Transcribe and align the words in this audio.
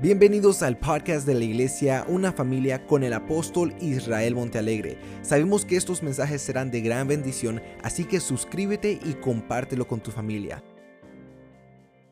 Bienvenidos 0.00 0.62
al 0.62 0.78
podcast 0.78 1.26
de 1.26 1.34
la 1.34 1.42
iglesia 1.42 2.04
Una 2.06 2.30
familia 2.30 2.86
con 2.86 3.02
el 3.02 3.12
apóstol 3.12 3.74
Israel 3.80 4.36
Montealegre. 4.36 4.96
Sabemos 5.22 5.64
que 5.64 5.74
estos 5.74 6.04
mensajes 6.04 6.40
serán 6.40 6.70
de 6.70 6.82
gran 6.82 7.08
bendición, 7.08 7.60
así 7.82 8.04
que 8.04 8.20
suscríbete 8.20 9.00
y 9.04 9.14
compártelo 9.14 9.88
con 9.88 9.98
tu 10.00 10.12
familia. 10.12 10.62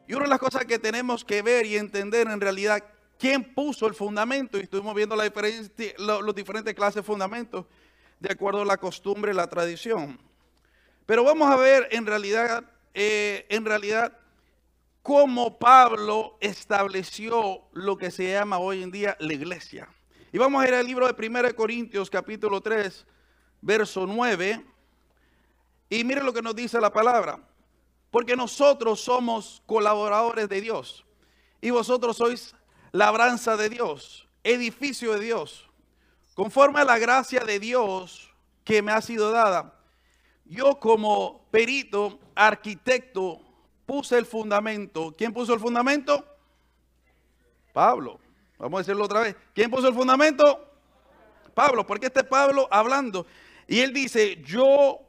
Y 0.08 0.14
una 0.14 0.24
de 0.24 0.30
las 0.30 0.40
cosas 0.40 0.64
que 0.64 0.80
tenemos 0.80 1.24
que 1.24 1.42
ver 1.42 1.64
y 1.64 1.76
entender 1.76 2.26
en 2.26 2.40
realidad, 2.40 2.82
quién 3.20 3.54
puso 3.54 3.86
el 3.86 3.94
fundamento, 3.94 4.58
y 4.58 4.62
estuvimos 4.62 4.92
viendo 4.92 5.14
la 5.14 5.32
los 5.98 6.34
diferentes 6.34 6.74
clases 6.74 6.96
de 6.96 7.02
fundamentos 7.04 7.66
de 8.18 8.32
acuerdo 8.32 8.62
a 8.62 8.64
la 8.64 8.78
costumbre, 8.78 9.32
la 9.32 9.46
tradición. 9.46 10.18
Pero 11.06 11.22
vamos 11.22 11.48
a 11.48 11.56
ver 11.56 11.86
en 11.92 12.04
realidad, 12.04 12.64
eh, 12.94 13.46
en 13.48 13.64
realidad, 13.64 14.18
cómo 15.06 15.56
Pablo 15.56 16.36
estableció 16.40 17.62
lo 17.72 17.96
que 17.96 18.10
se 18.10 18.32
llama 18.32 18.58
hoy 18.58 18.82
en 18.82 18.90
día 18.90 19.16
la 19.20 19.34
iglesia. 19.34 19.88
Y 20.32 20.38
vamos 20.38 20.60
a 20.60 20.66
ir 20.66 20.74
al 20.74 20.84
libro 20.84 21.06
de 21.06 21.28
1 21.28 21.54
Corintios 21.54 22.10
capítulo 22.10 22.60
3, 22.60 23.06
verso 23.60 24.04
9. 24.04 24.66
Y 25.90 26.02
mire 26.02 26.24
lo 26.24 26.32
que 26.32 26.42
nos 26.42 26.56
dice 26.56 26.80
la 26.80 26.92
palabra. 26.92 27.38
Porque 28.10 28.34
nosotros 28.34 28.98
somos 28.98 29.62
colaboradores 29.64 30.48
de 30.48 30.60
Dios. 30.60 31.06
Y 31.60 31.70
vosotros 31.70 32.16
sois 32.16 32.56
labranza 32.90 33.56
de 33.56 33.68
Dios, 33.68 34.28
edificio 34.42 35.12
de 35.12 35.20
Dios. 35.20 35.70
Conforme 36.34 36.80
a 36.80 36.84
la 36.84 36.98
gracia 36.98 37.44
de 37.44 37.60
Dios 37.60 38.34
que 38.64 38.82
me 38.82 38.90
ha 38.90 39.00
sido 39.00 39.30
dada. 39.30 39.72
Yo 40.46 40.80
como 40.80 41.46
perito, 41.52 42.18
arquitecto, 42.34 43.45
puse 43.86 44.18
el 44.18 44.26
fundamento. 44.26 45.14
¿Quién 45.16 45.32
puso 45.32 45.54
el 45.54 45.60
fundamento? 45.60 46.24
Pablo. 47.72 48.18
Vamos 48.58 48.78
a 48.78 48.82
decirlo 48.82 49.04
otra 49.04 49.20
vez. 49.20 49.36
¿Quién 49.54 49.70
puso 49.70 49.88
el 49.88 49.94
fundamento? 49.94 50.66
Pablo, 51.54 51.86
porque 51.86 52.06
este 52.06 52.24
Pablo 52.24 52.68
hablando. 52.70 53.26
Y 53.66 53.80
él 53.80 53.92
dice, 53.92 54.42
yo 54.44 55.00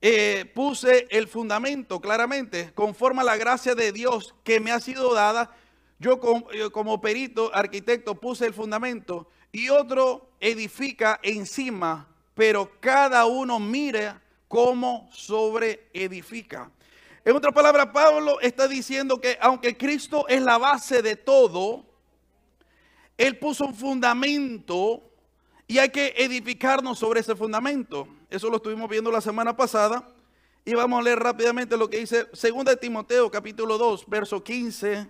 eh, 0.00 0.50
puse 0.54 1.06
el 1.10 1.28
fundamento 1.28 2.00
claramente, 2.00 2.72
conforme 2.74 3.20
a 3.20 3.24
la 3.24 3.36
gracia 3.36 3.74
de 3.74 3.92
Dios 3.92 4.34
que 4.44 4.60
me 4.60 4.72
ha 4.72 4.80
sido 4.80 5.14
dada. 5.14 5.54
Yo 5.98 6.20
como, 6.20 6.50
yo 6.52 6.70
como 6.70 7.00
perito, 7.00 7.54
arquitecto, 7.54 8.14
puse 8.14 8.46
el 8.46 8.54
fundamento 8.54 9.28
y 9.50 9.68
otro 9.68 10.30
edifica 10.40 11.18
encima, 11.22 12.08
pero 12.34 12.70
cada 12.80 13.26
uno 13.26 13.58
mire 13.58 14.14
cómo 14.46 15.08
sobre 15.12 15.88
edifica. 15.92 16.70
En 17.24 17.36
otras 17.36 17.52
palabras, 17.52 17.88
Pablo 17.92 18.40
está 18.40 18.68
diciendo 18.68 19.20
que 19.20 19.36
aunque 19.40 19.76
Cristo 19.76 20.26
es 20.28 20.40
la 20.42 20.58
base 20.58 21.02
de 21.02 21.16
todo, 21.16 21.84
Él 23.16 23.38
puso 23.38 23.66
un 23.66 23.74
fundamento 23.74 25.02
y 25.66 25.78
hay 25.78 25.90
que 25.90 26.14
edificarnos 26.16 26.98
sobre 26.98 27.20
ese 27.20 27.36
fundamento. 27.36 28.08
Eso 28.30 28.48
lo 28.48 28.56
estuvimos 28.56 28.88
viendo 28.88 29.10
la 29.10 29.20
semana 29.20 29.56
pasada. 29.56 30.08
Y 30.64 30.74
vamos 30.74 31.00
a 31.00 31.02
leer 31.02 31.18
rápidamente 31.18 31.76
lo 31.76 31.88
que 31.88 31.98
dice 31.98 32.26
2 32.26 32.64
de 32.64 32.76
Timoteo 32.76 33.30
capítulo 33.30 33.78
2, 33.78 34.04
verso 34.06 34.42
15 34.42 35.08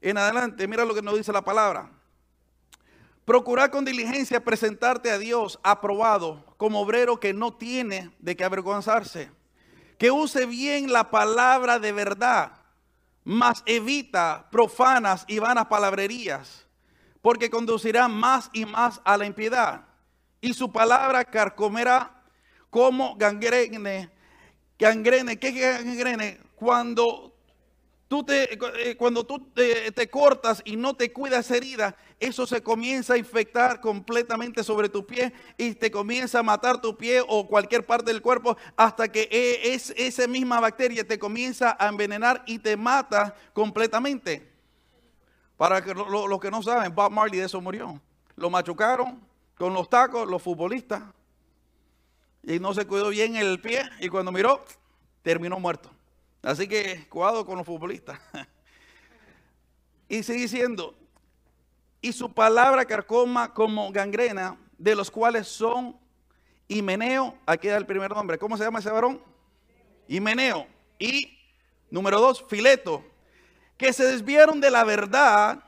en 0.00 0.18
adelante. 0.18 0.66
Mira 0.66 0.84
lo 0.84 0.94
que 0.94 1.02
nos 1.02 1.16
dice 1.16 1.32
la 1.32 1.42
palabra. 1.42 1.90
Procurar 3.24 3.70
con 3.70 3.84
diligencia 3.84 4.42
presentarte 4.42 5.10
a 5.10 5.18
Dios 5.18 5.60
aprobado 5.62 6.44
como 6.56 6.80
obrero 6.80 7.20
que 7.20 7.32
no 7.32 7.54
tiene 7.54 8.10
de 8.18 8.34
qué 8.34 8.44
avergonzarse 8.44 9.30
que 9.98 10.10
use 10.10 10.46
bien 10.46 10.92
la 10.92 11.10
palabra 11.10 11.78
de 11.78 11.92
verdad, 11.92 12.52
mas 13.24 13.62
evita 13.66 14.48
profanas 14.50 15.24
y 15.28 15.38
vanas 15.38 15.66
palabrerías, 15.66 16.66
porque 17.20 17.50
conducirá 17.50 18.08
más 18.08 18.50
y 18.52 18.64
más 18.64 19.00
a 19.04 19.16
la 19.16 19.26
impiedad. 19.26 19.86
Y 20.40 20.54
su 20.54 20.72
palabra 20.72 21.24
carcomerá 21.24 22.22
como 22.68 23.14
gangrene. 23.16 24.10
Gangrene, 24.78 25.38
¿qué 25.38 25.52
gangrene? 25.52 26.40
Cuando 26.56 27.31
Tú 28.12 28.22
te, 28.22 28.52
eh, 28.52 28.94
cuando 28.98 29.24
tú 29.24 29.38
te, 29.38 30.10
cortas 30.10 30.60
y 30.66 30.76
no 30.76 30.92
te 30.92 31.14
cuidas 31.14 31.50
herida, 31.50 31.96
eso 32.20 32.46
se 32.46 32.62
comienza 32.62 33.14
a 33.14 33.16
infectar 33.16 33.80
completamente 33.80 34.62
sobre 34.62 34.90
tu 34.90 35.06
pie 35.06 35.32
y 35.56 35.72
te 35.72 35.90
comienza 35.90 36.40
a 36.40 36.42
matar 36.42 36.78
tu 36.78 36.94
pie 36.94 37.22
o 37.26 37.48
cualquier 37.48 37.86
parte 37.86 38.12
del 38.12 38.20
cuerpo 38.20 38.58
hasta 38.76 39.10
que 39.10 39.30
es, 39.62 39.94
esa 39.96 40.26
misma 40.26 40.60
bacteria 40.60 41.08
te 41.08 41.18
comienza 41.18 41.74
a 41.80 41.88
envenenar 41.88 42.42
y 42.46 42.58
te 42.58 42.76
mata 42.76 43.34
completamente. 43.54 44.46
Para 45.56 45.82
que 45.82 45.94
los 45.94 46.38
que 46.38 46.50
no 46.50 46.62
saben, 46.62 46.94
Bob 46.94 47.10
Marley 47.12 47.40
de 47.40 47.46
eso 47.46 47.62
murió. 47.62 47.98
Lo 48.36 48.50
machucaron 48.50 49.26
con 49.56 49.72
los 49.72 49.88
tacos, 49.88 50.28
los 50.28 50.42
futbolistas. 50.42 51.02
Y 52.42 52.58
no 52.58 52.74
se 52.74 52.86
cuidó 52.86 53.08
bien 53.08 53.36
el 53.36 53.58
pie 53.58 53.88
y 54.00 54.10
cuando 54.10 54.30
miró, 54.30 54.62
terminó 55.22 55.58
muerto. 55.58 55.90
Así 56.42 56.66
que 56.66 57.06
cuidado 57.08 57.46
con 57.46 57.56
los 57.56 57.66
futbolistas. 57.66 58.18
y 60.08 60.22
sigue 60.22 60.40
diciendo, 60.40 60.94
y 62.00 62.12
su 62.12 62.32
palabra 62.32 62.84
carcoma 62.84 63.54
como 63.54 63.92
gangrena, 63.92 64.56
de 64.76 64.96
los 64.96 65.10
cuales 65.10 65.46
son 65.46 65.96
Himeneo, 66.66 67.38
aquí 67.46 67.68
da 67.68 67.76
el 67.76 67.86
primer 67.86 68.10
nombre. 68.10 68.38
¿Cómo 68.38 68.56
se 68.56 68.64
llama 68.64 68.80
ese 68.80 68.90
varón? 68.90 69.22
Himeneo. 70.08 70.66
Y 70.98 71.38
número 71.90 72.20
dos, 72.20 72.44
Fileto, 72.48 73.04
que 73.76 73.92
se 73.92 74.04
desviaron 74.04 74.60
de 74.60 74.70
la 74.70 74.82
verdad 74.82 75.62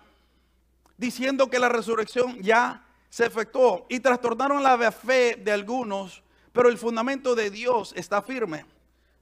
diciendo 0.97 1.49
que 1.51 1.59
la 1.59 1.69
resurrección 1.69 2.41
ya 2.43 2.85
se 3.11 3.27
efectuó 3.27 3.87
y 3.89 4.01
trastornaron 4.01 4.63
la 4.63 4.91
fe 4.91 5.37
de 5.37 5.53
algunos, 5.53 6.23
pero 6.53 6.69
el 6.69 6.79
fundamento 6.79 7.35
de 7.35 7.51
Dios 7.51 7.93
está 7.97 8.23
firme. 8.23 8.65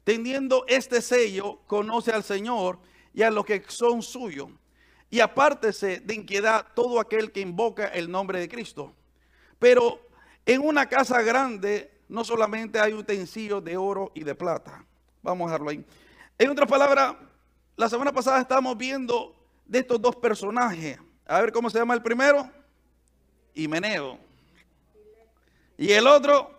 Teniendo 0.05 0.65
este 0.67 1.01
sello, 1.01 1.61
conoce 1.67 2.11
al 2.11 2.25
Señor 2.25 2.79
y 3.15 3.23
a 3.23 3.31
los 3.31 3.45
que 3.45 3.63
son 3.69 4.03
suyos. 4.03 4.49
Y 5.11 5.21
apártese 5.21 6.01
de 6.01 6.15
inquietud 6.15 6.49
todo 6.75 6.99
aquel 6.99 7.31
que 7.31 7.41
invoca 7.41 7.87
el 7.87 8.11
nombre 8.11 8.41
de 8.41 8.49
Cristo. 8.49 8.95
Pero 9.59 10.01
en 10.45 10.61
una 10.61 10.87
casa 10.87 11.23
grande 11.23 11.91
no 12.09 12.25
solamente 12.25 12.81
hay 12.81 12.95
utensilios 12.95 13.63
de 13.63 13.77
oro 13.77 14.11
y 14.15 14.25
de 14.25 14.35
plata. 14.35 14.85
Vamos 15.23 15.47
a 15.47 15.53
dejarlo 15.53 15.71
ahí. 15.71 15.85
En 16.39 16.51
otras 16.51 16.69
palabras, 16.69 17.15
la 17.77 17.89
semana 17.89 18.13
pasada 18.13 18.41
estábamos 18.41 18.77
viendo 18.77 19.37
de 19.65 19.79
estos 19.79 20.01
dos 20.01 20.17
personajes. 20.17 20.99
A 21.27 21.41
ver 21.41 21.53
cómo 21.53 21.71
se 21.71 21.79
llama 21.79 21.95
el 21.95 22.03
primero. 22.03 22.51
Himeneo. 23.55 24.19
Y 25.79 25.93
el 25.93 26.07
otro, 26.07 26.59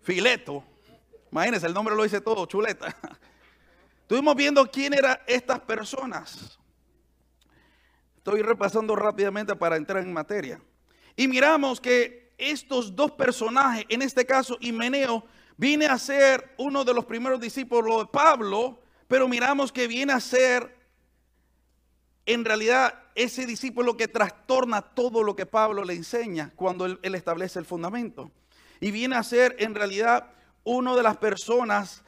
Fileto. 0.00 0.64
Imagínense, 1.32 1.66
el 1.66 1.72
nombre 1.72 1.96
lo 1.96 2.02
dice 2.02 2.20
todo, 2.20 2.44
chuleta. 2.44 2.94
Estuvimos 4.02 4.36
viendo 4.36 4.70
quién 4.70 4.92
eran 4.92 5.18
estas 5.26 5.60
personas. 5.60 6.58
Estoy 8.18 8.42
repasando 8.42 8.94
rápidamente 8.94 9.56
para 9.56 9.76
entrar 9.76 10.02
en 10.02 10.12
materia. 10.12 10.60
Y 11.16 11.26
miramos 11.26 11.80
que 11.80 12.34
estos 12.36 12.94
dos 12.94 13.12
personajes, 13.12 13.86
en 13.88 14.02
este 14.02 14.26
caso 14.26 14.58
Himeneo, 14.60 15.24
viene 15.56 15.86
a 15.86 15.98
ser 15.98 16.54
uno 16.58 16.84
de 16.84 16.92
los 16.92 17.06
primeros 17.06 17.40
discípulos 17.40 18.00
de 18.00 18.06
Pablo, 18.12 18.82
pero 19.08 19.26
miramos 19.26 19.72
que 19.72 19.88
viene 19.88 20.12
a 20.12 20.20
ser 20.20 20.76
en 22.26 22.44
realidad 22.44 23.04
ese 23.14 23.46
discípulo 23.46 23.96
que 23.96 24.06
trastorna 24.06 24.82
todo 24.82 25.22
lo 25.22 25.34
que 25.34 25.46
Pablo 25.46 25.82
le 25.82 25.94
enseña 25.94 26.52
cuando 26.56 26.84
él, 26.84 26.98
él 27.02 27.14
establece 27.14 27.58
el 27.58 27.64
fundamento. 27.64 28.30
Y 28.80 28.90
viene 28.90 29.16
a 29.16 29.22
ser 29.22 29.56
en 29.58 29.74
realidad 29.74 30.30
uno 30.64 30.96
de 30.96 31.02
las 31.02 31.16
personas, 31.16 32.02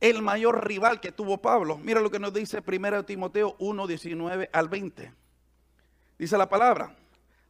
el 0.00 0.22
mayor 0.22 0.66
rival 0.66 1.00
que 1.00 1.12
tuvo 1.12 1.38
Pablo. 1.38 1.78
Mira 1.78 2.00
lo 2.00 2.10
que 2.10 2.18
nos 2.18 2.34
dice 2.34 2.62
1 2.66 3.04
Timoteo 3.04 3.56
1, 3.58 3.86
19 3.86 4.50
al 4.52 4.68
20. 4.68 5.12
Dice 6.18 6.38
la 6.38 6.48
palabra, 6.48 6.94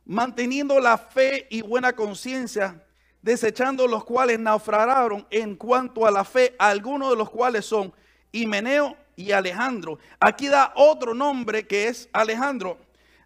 manteniendo 0.05 0.79
la 0.81 0.96
fe 0.99 1.46
y 1.50 1.62
buena 1.62 1.94
conciencia, 1.94 2.82
desechando 3.23 3.87
los 3.87 4.05
cuales 4.05 4.38
naufragaron 4.38 5.26
en 5.31 5.56
cuanto 5.56 6.06
a 6.06 6.11
la 6.11 6.25
fe, 6.25 6.55
algunos 6.58 7.11
de 7.11 7.17
los 7.17 7.31
cuales 7.31 7.64
son 7.64 7.93
Himeneo 8.32 8.97
y 9.17 9.32
Alejandro. 9.32 9.99
Aquí 10.20 10.49
da 10.49 10.73
otro 10.76 11.14
nombre 11.14 11.67
que 11.67 11.88
es 11.88 12.08
Alejandro. 12.12 12.79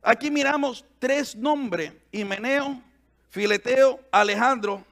Aquí 0.03 0.31
miramos 0.31 0.85
tres 0.99 1.35
nombres, 1.35 1.93
Himeneo, 2.13 2.81
Fileteo, 3.29 4.01
Alejandro. 4.11 4.85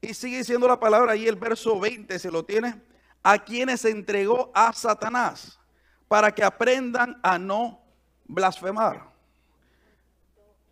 Y 0.00 0.14
sigue 0.14 0.38
diciendo 0.38 0.68
la 0.68 0.78
palabra 0.78 1.12
ahí 1.12 1.26
el 1.26 1.36
verso 1.36 1.78
20, 1.78 2.18
se 2.18 2.30
lo 2.30 2.44
tiene, 2.44 2.80
a 3.22 3.38
quienes 3.38 3.84
entregó 3.84 4.50
a 4.54 4.72
Satanás 4.72 5.58
para 6.06 6.32
que 6.32 6.44
aprendan 6.44 7.18
a 7.22 7.38
no 7.38 7.80
blasfemar. 8.26 9.08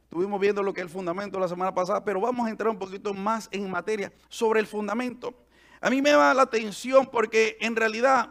Estuvimos 0.05 0.41
viendo 0.41 0.63
lo 0.63 0.73
que 0.73 0.81
es 0.81 0.87
el 0.87 0.93
fundamento 0.93 1.39
la 1.39 1.49
semana 1.49 1.75
pasada, 1.75 2.05
pero 2.05 2.21
vamos 2.21 2.47
a 2.47 2.51
entrar 2.51 2.71
un 2.71 2.79
poquito 2.79 3.13
más 3.13 3.49
en 3.51 3.69
materia 3.69 4.13
sobre 4.29 4.61
el 4.61 4.67
fundamento. 4.67 5.35
A 5.81 5.91
mí 5.91 6.01
me 6.01 6.15
va 6.15 6.33
la 6.33 6.43
atención 6.43 7.07
porque 7.07 7.59
en 7.61 7.77
realidad 7.77 8.31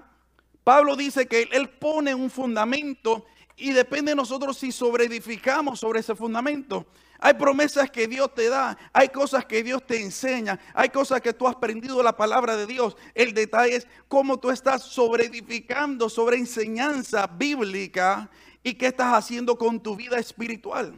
Pablo 0.63 0.95
dice 0.95 1.27
que 1.27 1.47
él 1.51 1.69
pone 1.69 2.15
un 2.15 2.31
fundamento 2.31 3.25
y 3.57 3.71
depende 3.71 4.11
de 4.11 4.15
nosotros 4.15 4.57
si 4.57 4.71
sobreedificamos 4.71 5.79
sobre 5.79 5.99
ese 5.99 6.15
fundamento. 6.15 6.85
Hay 7.19 7.33
promesas 7.35 7.89
que 7.89 8.07
Dios 8.07 8.33
te 8.35 8.49
da, 8.49 8.77
hay 8.91 9.09
cosas 9.09 9.45
que 9.45 9.63
Dios 9.63 9.85
te 9.85 10.01
enseña, 10.01 10.59
hay 10.73 10.89
cosas 10.89 11.21
que 11.21 11.33
tú 11.33 11.47
has 11.47 11.55
aprendido 11.55 12.03
la 12.03 12.17
palabra 12.17 12.57
de 12.57 12.65
Dios. 12.65 12.97
El 13.13 13.33
detalle 13.33 13.77
es 13.77 13.87
cómo 14.07 14.37
tú 14.37 14.51
estás 14.51 14.83
sobreedificando 14.83 16.09
sobre 16.09 16.37
enseñanza 16.37 17.27
bíblica 17.27 18.29
y 18.61 18.73
qué 18.73 18.87
estás 18.87 19.13
haciendo 19.13 19.57
con 19.57 19.79
tu 19.79 19.95
vida 19.95 20.17
espiritual. 20.19 20.93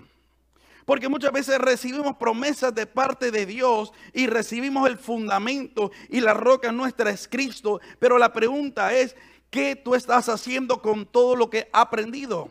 Porque 0.85 1.09
muchas 1.09 1.33
veces 1.33 1.59
recibimos 1.59 2.15
promesas 2.15 2.73
de 2.73 2.87
parte 2.87 3.29
de 3.29 3.45
Dios 3.45 3.91
y 4.13 4.25
recibimos 4.27 4.87
el 4.89 4.97
fundamento 4.97 5.91
y 6.09 6.21
la 6.21 6.33
roca 6.33 6.71
nuestra 6.71 7.09
es 7.09 7.27
Cristo. 7.27 7.81
Pero 7.99 8.17
la 8.17 8.31
pregunta 8.31 8.93
es, 8.93 9.13
¿qué 9.49 9.75
tú 9.75 9.95
estás 9.95 10.29
haciendo 10.29 10.81
con 10.81 11.05
todo 11.05 11.35
lo 11.35 11.49
que 11.49 11.69
has 11.71 11.81
aprendido? 11.81 12.49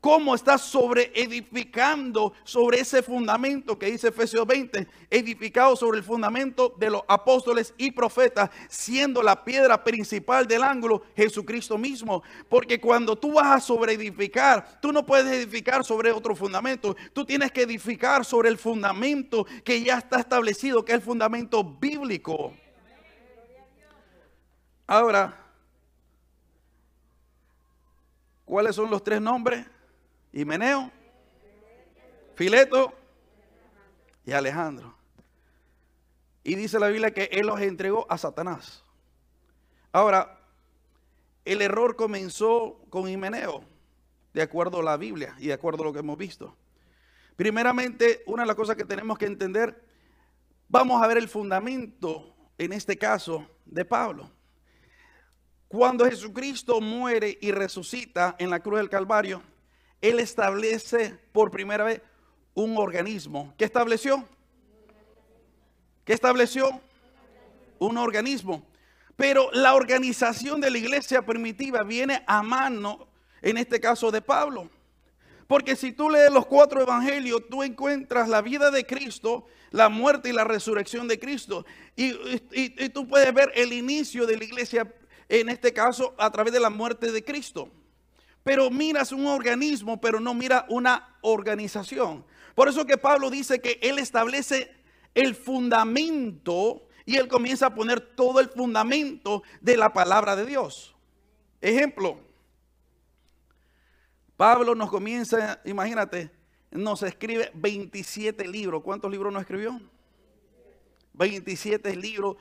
cómo 0.00 0.34
estás 0.34 0.62
sobre 0.62 1.12
edificando 1.14 2.32
sobre 2.44 2.80
ese 2.80 3.02
fundamento 3.02 3.78
que 3.78 3.90
dice 3.90 4.08
Efesios 4.08 4.46
20, 4.46 4.86
edificado 5.10 5.74
sobre 5.76 5.98
el 5.98 6.04
fundamento 6.04 6.74
de 6.78 6.90
los 6.90 7.02
apóstoles 7.08 7.74
y 7.76 7.90
profetas, 7.90 8.50
siendo 8.68 9.22
la 9.22 9.44
piedra 9.44 9.82
principal 9.82 10.46
del 10.46 10.62
ángulo 10.62 11.02
Jesucristo 11.16 11.76
mismo. 11.76 12.22
Porque 12.48 12.80
cuando 12.80 13.16
tú 13.16 13.34
vas 13.34 13.46
a 13.56 13.60
sobre 13.60 13.94
edificar, 13.94 14.80
tú 14.80 14.92
no 14.92 15.04
puedes 15.04 15.32
edificar 15.32 15.84
sobre 15.84 16.12
otro 16.12 16.34
fundamento, 16.34 16.96
tú 17.12 17.24
tienes 17.24 17.50
que 17.52 17.62
edificar 17.62 18.24
sobre 18.24 18.48
el 18.48 18.58
fundamento 18.58 19.46
que 19.64 19.82
ya 19.82 19.98
está 19.98 20.20
establecido, 20.20 20.84
que 20.84 20.92
es 20.92 20.98
el 20.98 21.02
fundamento 21.02 21.64
bíblico. 21.64 22.52
Ahora, 24.86 25.47
¿cuáles 28.48 28.74
son 28.74 28.90
los 28.90 29.04
tres 29.04 29.20
nombres? 29.20 29.66
Himeneo, 30.32 30.90
Fileto 32.34 32.92
y 34.24 34.32
Alejandro. 34.32 34.94
Y 36.42 36.54
dice 36.54 36.78
la 36.78 36.88
Biblia 36.88 37.12
que 37.12 37.24
él 37.32 37.46
los 37.46 37.60
entregó 37.60 38.06
a 38.10 38.16
Satanás. 38.16 38.82
Ahora, 39.92 40.38
el 41.44 41.62
error 41.62 41.96
comenzó 41.96 42.80
con 42.90 43.08
Himeneo, 43.08 43.64
de 44.32 44.42
acuerdo 44.42 44.80
a 44.80 44.82
la 44.82 44.96
Biblia 44.96 45.34
y 45.38 45.48
de 45.48 45.52
acuerdo 45.52 45.82
a 45.82 45.86
lo 45.86 45.92
que 45.92 45.98
hemos 46.00 46.18
visto. 46.18 46.56
Primeramente, 47.36 48.22
una 48.26 48.42
de 48.42 48.46
las 48.48 48.56
cosas 48.56 48.76
que 48.76 48.84
tenemos 48.84 49.18
que 49.18 49.26
entender, 49.26 49.82
vamos 50.68 51.02
a 51.02 51.06
ver 51.06 51.18
el 51.18 51.28
fundamento, 51.28 52.34
en 52.56 52.72
este 52.72 52.96
caso, 52.96 53.46
de 53.64 53.84
Pablo. 53.84 54.30
Cuando 55.68 56.06
Jesucristo 56.06 56.80
muere 56.80 57.36
y 57.40 57.52
resucita 57.52 58.34
en 58.38 58.48
la 58.50 58.60
cruz 58.60 58.78
del 58.78 58.88
Calvario, 58.88 59.42
él 60.00 60.18
establece 60.18 61.18
por 61.32 61.50
primera 61.50 61.84
vez 61.84 62.00
un 62.54 62.76
organismo. 62.78 63.54
¿Qué 63.58 63.64
estableció? 63.64 64.26
¿Qué 66.04 66.14
estableció? 66.14 66.80
Un 67.78 67.98
organismo. 67.98 68.66
Pero 69.14 69.50
la 69.52 69.74
organización 69.74 70.60
de 70.60 70.70
la 70.70 70.78
iglesia 70.78 71.22
primitiva 71.22 71.82
viene 71.82 72.22
a 72.26 72.42
mano, 72.42 73.06
en 73.42 73.58
este 73.58 73.78
caso 73.78 74.10
de 74.10 74.22
Pablo. 74.22 74.70
Porque 75.46 75.76
si 75.76 75.92
tú 75.92 76.08
lees 76.08 76.30
los 76.30 76.46
cuatro 76.46 76.80
evangelios, 76.80 77.42
tú 77.50 77.62
encuentras 77.62 78.28
la 78.28 78.42
vida 78.42 78.70
de 78.70 78.86
Cristo, 78.86 79.46
la 79.70 79.88
muerte 79.88 80.28
y 80.28 80.32
la 80.32 80.44
resurrección 80.44 81.08
de 81.08 81.18
Cristo. 81.18 81.66
Y, 81.96 82.14
y, 82.52 82.88
tú 82.90 83.08
puedes 83.08 83.32
ver 83.34 83.50
el 83.54 83.72
inicio 83.72 84.26
de 84.26 84.36
la 84.36 84.44
iglesia, 84.44 84.94
en 85.28 85.48
este 85.48 85.72
caso, 85.72 86.14
a 86.18 86.30
través 86.30 86.52
de 86.52 86.60
la 86.60 86.70
muerte 86.70 87.12
de 87.12 87.24
Cristo 87.24 87.70
pero 88.48 88.70
miras 88.70 89.12
un 89.12 89.26
organismo, 89.26 90.00
pero 90.00 90.20
no 90.20 90.32
mira 90.32 90.64
una 90.70 91.18
organización. 91.20 92.24
Por 92.54 92.66
eso 92.66 92.86
que 92.86 92.96
Pablo 92.96 93.28
dice 93.28 93.60
que 93.60 93.78
él 93.82 93.98
establece 93.98 94.74
el 95.14 95.34
fundamento 95.34 96.88
y 97.04 97.16
él 97.16 97.28
comienza 97.28 97.66
a 97.66 97.74
poner 97.74 98.00
todo 98.00 98.40
el 98.40 98.48
fundamento 98.48 99.42
de 99.60 99.76
la 99.76 99.92
palabra 99.92 100.34
de 100.34 100.46
Dios. 100.46 100.96
Ejemplo, 101.60 102.18
Pablo 104.34 104.74
nos 104.74 104.88
comienza, 104.88 105.60
imagínate, 105.66 106.30
nos 106.70 107.02
escribe 107.02 107.50
27 107.52 108.48
libros. 108.48 108.82
¿Cuántos 108.82 109.10
libros 109.10 109.30
nos 109.30 109.42
escribió? 109.42 109.78
27 111.12 111.96
libros 111.96 112.36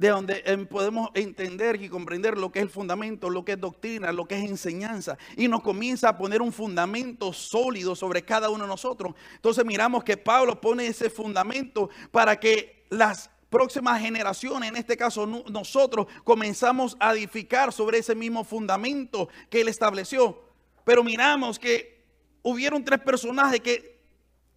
de 0.00 0.08
donde 0.08 0.42
em, 0.46 0.66
podemos 0.66 1.10
entender 1.12 1.82
y 1.82 1.90
comprender 1.90 2.38
lo 2.38 2.50
que 2.50 2.60
es 2.60 2.62
el 2.62 2.70
fundamento, 2.70 3.28
lo 3.28 3.44
que 3.44 3.52
es 3.52 3.60
doctrina, 3.60 4.10
lo 4.12 4.24
que 4.24 4.34
es 4.38 4.48
enseñanza. 4.48 5.18
Y 5.36 5.46
nos 5.46 5.60
comienza 5.60 6.08
a 6.08 6.16
poner 6.16 6.40
un 6.40 6.54
fundamento 6.54 7.34
sólido 7.34 7.94
sobre 7.94 8.22
cada 8.22 8.48
uno 8.48 8.64
de 8.64 8.68
nosotros. 8.68 9.14
Entonces 9.34 9.62
miramos 9.62 10.02
que 10.02 10.16
Pablo 10.16 10.58
pone 10.58 10.86
ese 10.86 11.10
fundamento 11.10 11.90
para 12.10 12.40
que 12.40 12.86
las 12.88 13.28
próximas 13.50 14.00
generaciones, 14.00 14.70
en 14.70 14.76
este 14.76 14.96
caso 14.96 15.26
nosotros, 15.26 16.06
comenzamos 16.24 16.96
a 16.98 17.12
edificar 17.12 17.70
sobre 17.70 17.98
ese 17.98 18.14
mismo 18.14 18.42
fundamento 18.42 19.28
que 19.50 19.60
él 19.60 19.68
estableció. 19.68 20.44
Pero 20.82 21.04
miramos 21.04 21.58
que 21.58 22.02
hubieron 22.40 22.82
tres 22.82 23.00
personajes 23.00 23.60
que 23.60 24.00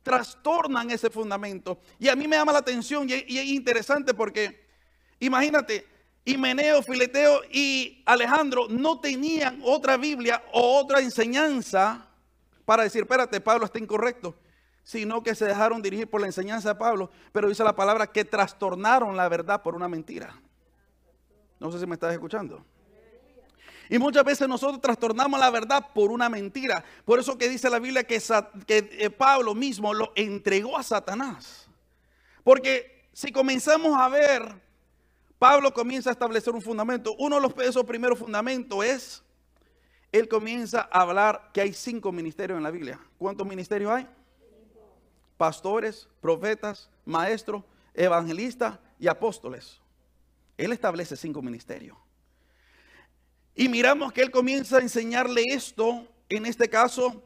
trastornan 0.04 0.90
ese 0.90 1.10
fundamento. 1.10 1.80
Y 2.00 2.08
a 2.08 2.16
mí 2.16 2.30
me 2.30 2.38
llama 2.38 2.54
la 2.54 2.60
atención 2.60 3.10
y 3.10 3.38
es 3.38 3.46
interesante 3.48 4.14
porque 4.14 4.63
Imagínate, 5.20 5.86
Himeneo, 6.26 6.82
Fileteo 6.82 7.42
y 7.52 8.02
Alejandro 8.06 8.68
no 8.70 9.00
tenían 9.00 9.60
otra 9.64 9.98
Biblia 9.98 10.44
o 10.54 10.80
otra 10.80 11.00
enseñanza 11.00 12.08
para 12.66 12.84
decir, 12.84 13.02
espérate, 13.02 13.42
Pablo 13.42 13.66
está 13.66 13.80
incorrecto, 13.80 14.36
sino 14.84 15.22
que 15.22 15.36
se 15.36 15.46
dejaron 15.46 15.82
dirigir 15.82 16.10
por 16.10 16.22
la 16.22 16.28
enseñanza 16.28 16.70
de 16.70 16.76
Pablo, 16.76 17.10
pero 17.32 17.50
dice 17.50 17.64
la 17.64 17.76
palabra 17.76 18.08
que 18.08 18.24
trastornaron 18.24 19.18
la 19.18 19.28
verdad 19.28 19.62
por 19.62 19.76
una 19.76 19.90
mentira. 19.90 20.40
No 21.60 21.72
sé 21.72 21.80
si 21.80 21.86
me 21.86 21.96
estás 21.96 22.14
escuchando. 22.14 22.66
Y 23.90 24.00
muchas 24.00 24.24
veces 24.24 24.48
nosotros 24.48 24.82
trastornamos 24.82 25.40
la 25.40 25.50
verdad 25.50 25.90
por 25.94 26.10
una 26.10 26.30
mentira. 26.30 26.84
Por 27.06 27.20
eso 27.20 27.38
que 27.38 27.50
dice 27.50 27.70
la 27.70 27.80
Biblia 27.80 28.06
que, 28.06 28.22
que 28.66 28.90
eh, 28.92 29.10
Pablo 29.10 29.54
mismo 29.54 29.94
lo 29.94 30.14
entregó 30.16 30.78
a 30.78 30.84
Satanás. 30.84 31.68
Porque 32.44 33.08
si 33.14 33.32
comenzamos 33.32 33.98
a 34.00 34.08
ver 34.08 34.63
Pablo 35.44 35.74
comienza 35.74 36.10
a 36.10 36.14
establecer 36.14 36.54
un 36.54 36.62
fundamento. 36.62 37.14
Uno 37.20 37.36
de 37.36 37.42
los 37.42 37.54
esos 37.66 37.84
primeros 37.84 38.18
fundamentos 38.18 38.86
es, 38.86 39.22
él 40.10 40.30
comienza 40.30 40.88
a 40.90 41.02
hablar 41.02 41.50
que 41.54 41.60
hay 41.60 41.74
cinco 41.74 42.14
ministerios 42.14 42.56
en 42.56 42.64
la 42.64 42.72
Biblia. 42.72 42.98
¿Cuántos 43.18 43.46
ministerios 43.46 43.92
hay? 43.92 44.08
Pastores, 45.36 46.08
profetas, 46.22 46.90
maestros, 47.04 47.62
evangelistas 47.94 48.80
y 48.98 49.10
apóstoles. 49.10 49.82
Él 50.56 50.72
establece 50.72 51.18
cinco 51.18 51.42
ministerios. 51.42 51.98
Y 53.54 53.68
miramos 53.68 54.14
que 54.14 54.22
él 54.22 54.32
comienza 54.32 54.78
a 54.78 54.82
enseñarle 54.82 55.44
esto, 55.50 56.08
en 56.30 56.46
este 56.46 56.70
caso, 56.70 57.22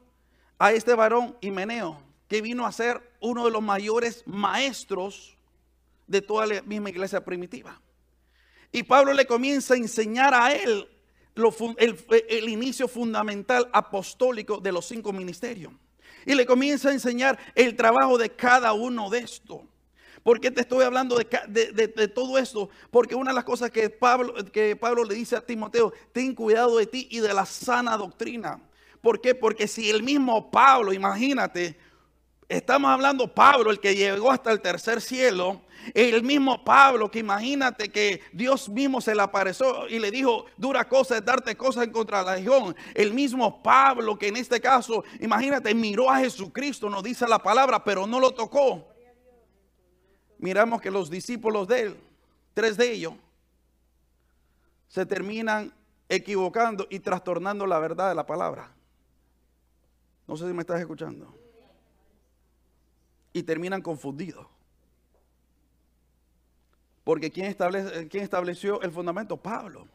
a 0.58 0.72
este 0.72 0.96
varón 0.96 1.38
Himeneo, 1.40 2.02
que 2.28 2.42
vino 2.42 2.66
a 2.66 2.72
ser 2.72 3.00
uno 3.20 3.46
de 3.46 3.52
los 3.52 3.62
mayores 3.62 4.24
maestros 4.26 5.38
de 6.08 6.24
toda 6.24 6.48
la 6.48 6.64
misma 6.64 6.90
iglesia 6.90 7.24
primitiva. 7.24 7.80
Y 8.72 8.84
Pablo 8.84 9.14
le 9.14 9.26
comienza 9.26 9.74
a 9.74 9.78
enseñar 9.78 10.34
a 10.34 10.54
él 10.54 10.88
el, 11.78 12.50
inicio 12.50 12.88
fundamental 12.88 13.70
apostólico 13.72 14.60
de 14.60 14.72
los 14.72 14.86
cinco 14.86 15.14
ministerios. 15.14 15.72
Y 16.26 16.36
le 16.36 16.46
comienza 16.46 16.90
a 16.90 16.94
enseñar 16.94 17.38
el 17.56 17.76
trabajo 17.76 18.18
de 18.18 18.30
cada 18.30 18.74
uno 18.74 19.10
de 19.10 19.20
estos. 19.20 19.62
¿Por 20.24 20.42
qué 20.42 20.52
te 20.52 20.62
estoy 20.62 20.84
hablando 20.84 21.16
de, 21.16 22.08
todo 22.14 22.38
esto? 22.38 22.70
Porque 22.92 23.16
una 23.16 23.32
de 23.32 23.36
las 23.36 23.46
cosas 23.46 23.72
que 23.72 23.90
Pablo, 23.90 24.34
que 24.52 24.76
Pablo 24.76 25.06
le 25.06 25.16
dice 25.16 25.38
a 25.38 25.46
Timoteo, 25.46 25.94
ten 26.12 26.36
cuidado 26.36 26.78
de 26.78 26.86
ti 26.86 27.08
y 27.10 27.20
de 27.20 27.34
la 27.34 27.46
sana 27.46 27.96
doctrina. 27.96 28.60
¿Por 29.00 29.22
qué? 29.22 29.36
Porque 29.36 29.68
si 29.68 29.90
el 29.90 30.04
mismo 30.04 30.52
Pablo, 30.52 30.92
imagínate, 30.92 31.78
estamos 32.50 32.90
hablando 32.90 33.34
Pablo, 33.34 33.72
el 33.72 33.80
que 33.80 33.96
llegó 33.96 34.32
hasta 34.32 34.52
el 34.52 34.62
tercer 34.62 35.02
cielo, 35.02 35.62
el 35.94 36.24
mismo 36.24 36.64
Pablo, 36.64 37.10
que 37.10 37.20
imagínate 37.20 37.90
que 37.90 38.22
Dios 38.34 38.70
mismo 38.70 39.00
se 39.00 39.16
le 39.16 39.22
apareció 39.22 39.88
y 39.88 40.00
le 40.00 40.12
dijo, 40.12 40.46
dura 40.58 40.88
cosa 40.88 41.18
es 41.18 41.26
darte 41.26 41.56
cosas 41.56 41.86
en 41.86 41.92
contra 41.92 42.20
de 42.20 42.26
la 42.26 42.36
legión. 42.36 42.76
El 42.94 43.14
mismo 43.14 43.62
Pablo, 43.62 44.18
que 44.18 44.28
en 44.28 44.38
este 44.38 44.60
caso, 44.60 45.04
imagínate, 45.20 45.74
miró 45.74 46.10
a 46.10 46.20
Jesucristo, 46.20 46.90
nos 46.90 47.04
dice 47.04 47.28
la 47.28 47.40
palabra, 47.40 47.84
pero 47.84 48.06
no 48.06 48.20
lo 48.20 48.32
tocó. 48.32 48.88
Miramos 50.40 50.82
que 50.82 50.92
los 50.92 51.10
discípulos 51.10 51.68
de 51.68 51.82
él, 51.82 51.98
tres 52.54 52.78
de 52.78 52.92
ellos, 52.92 53.14
se 54.88 55.06
terminan 55.06 55.74
equivocando 56.10 56.88
y 56.90 57.00
trastornando 57.00 57.66
la 57.66 57.80
verdad 57.80 58.10
de 58.10 58.16
la 58.16 58.26
palabra. 58.26 58.72
No 60.28 60.36
sé 60.36 60.48
si 60.48 60.54
me 60.54 60.62
estás 60.62 60.80
escuchando. 60.80 61.34
Y 63.38 63.44
terminan 63.44 63.84
confundidos. 63.84 64.48
Porque 67.04 67.30
¿quién, 67.30 67.56
¿quién 68.10 68.24
estableció 68.24 68.82
el 68.82 68.92
fundamento? 68.92 69.38
Pablo. 69.38 69.88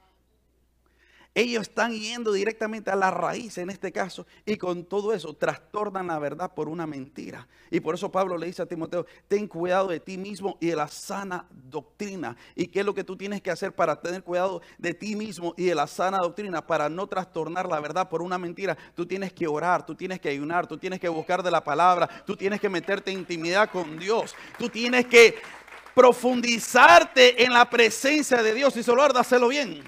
Ellos 1.35 1.63
están 1.63 1.93
yendo 1.93 2.31
directamente 2.33 2.91
a 2.91 2.97
la 2.97 3.11
raíz 3.11 3.57
en 3.57 3.71
este 3.71 3.91
caso 3.91 4.27
y 4.45 4.57
con 4.57 4.85
todo 4.85 5.15
eso 5.15 5.33
trastornan 5.33 6.09
la 6.09 6.19
verdad 6.19 6.53
por 6.53 6.69
una 6.69 6.87
mentira. 6.87 7.49
Y 7.71 7.81
por 7.81 7.95
eso 7.95 8.13
Pablo 8.13 8.37
le 8.37 8.47
dice 8.47 8.61
a 8.61 8.67
Timoteo, 8.67 9.07
ten 9.29 9.49
cuidado 9.49 9.89
de 9.89 9.99
ti 9.99 10.19
mismo 10.19 10.59
y 10.61 10.67
de 10.67 10.77
la 10.77 10.89
sana 10.89 11.47
doctrina. 11.51 12.37
¿Y 12.55 12.67
qué 12.67 12.81
es 12.81 12.87
lo 12.87 12.95
que 12.95 13.03
tú 13.03 13.17
tienes 13.17 13.41
que 13.41 13.51
hacer 13.51 13.75
para 13.75 13.99
tener 13.99 14.23
cuidado 14.23 14.61
de 14.77 14.93
ti 14.93 15.17
mismo 15.17 15.55
y 15.57 15.65
de 15.65 15.75
la 15.75 15.87
sana 15.87 16.19
doctrina? 16.19 16.67
Para 16.67 16.91
no 16.91 17.07
trastornar 17.07 17.67
la 17.67 17.81
verdad 17.81 18.11
por 18.11 18.21
una 18.21 18.37
mentira. 18.37 18.77
Tú 18.95 19.07
tienes 19.07 19.33
que 19.33 19.47
orar, 19.47 19.87
tú 19.87 19.95
tienes 19.95 20.21
que 20.21 20.29
ayunar, 20.29 20.67
tú 20.67 20.77
tienes 20.77 21.01
que 21.01 21.09
buscar 21.09 21.43
de 21.43 21.51
la 21.51 21.65
palabra, 21.65 22.11
tú 22.27 22.37
tienes 22.37 22.61
que 22.61 22.69
meterte 22.69 23.11
en 23.11 23.21
intimidad 23.21 23.71
con 23.71 23.99
Dios. 23.99 24.37
Tú 24.59 24.69
tienes 24.69 25.07
que 25.07 25.37
profundizarte 25.95 27.43
en 27.43 27.55
la 27.55 27.71
presencia 27.71 28.43
de 28.43 28.53
Dios 28.53 28.77
y 28.77 28.83
solo 28.83 29.03
hacerlo 29.03 29.49
bien. 29.49 29.83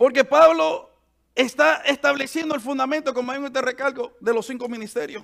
Porque 0.00 0.24
Pablo 0.24 0.88
está 1.34 1.82
estableciendo 1.84 2.54
el 2.54 2.62
fundamento, 2.62 3.12
como 3.12 3.32
hay 3.32 3.38
un 3.38 3.52
te 3.52 3.60
recalco, 3.60 4.16
de 4.18 4.32
los 4.32 4.46
cinco 4.46 4.66
ministerios. 4.66 5.22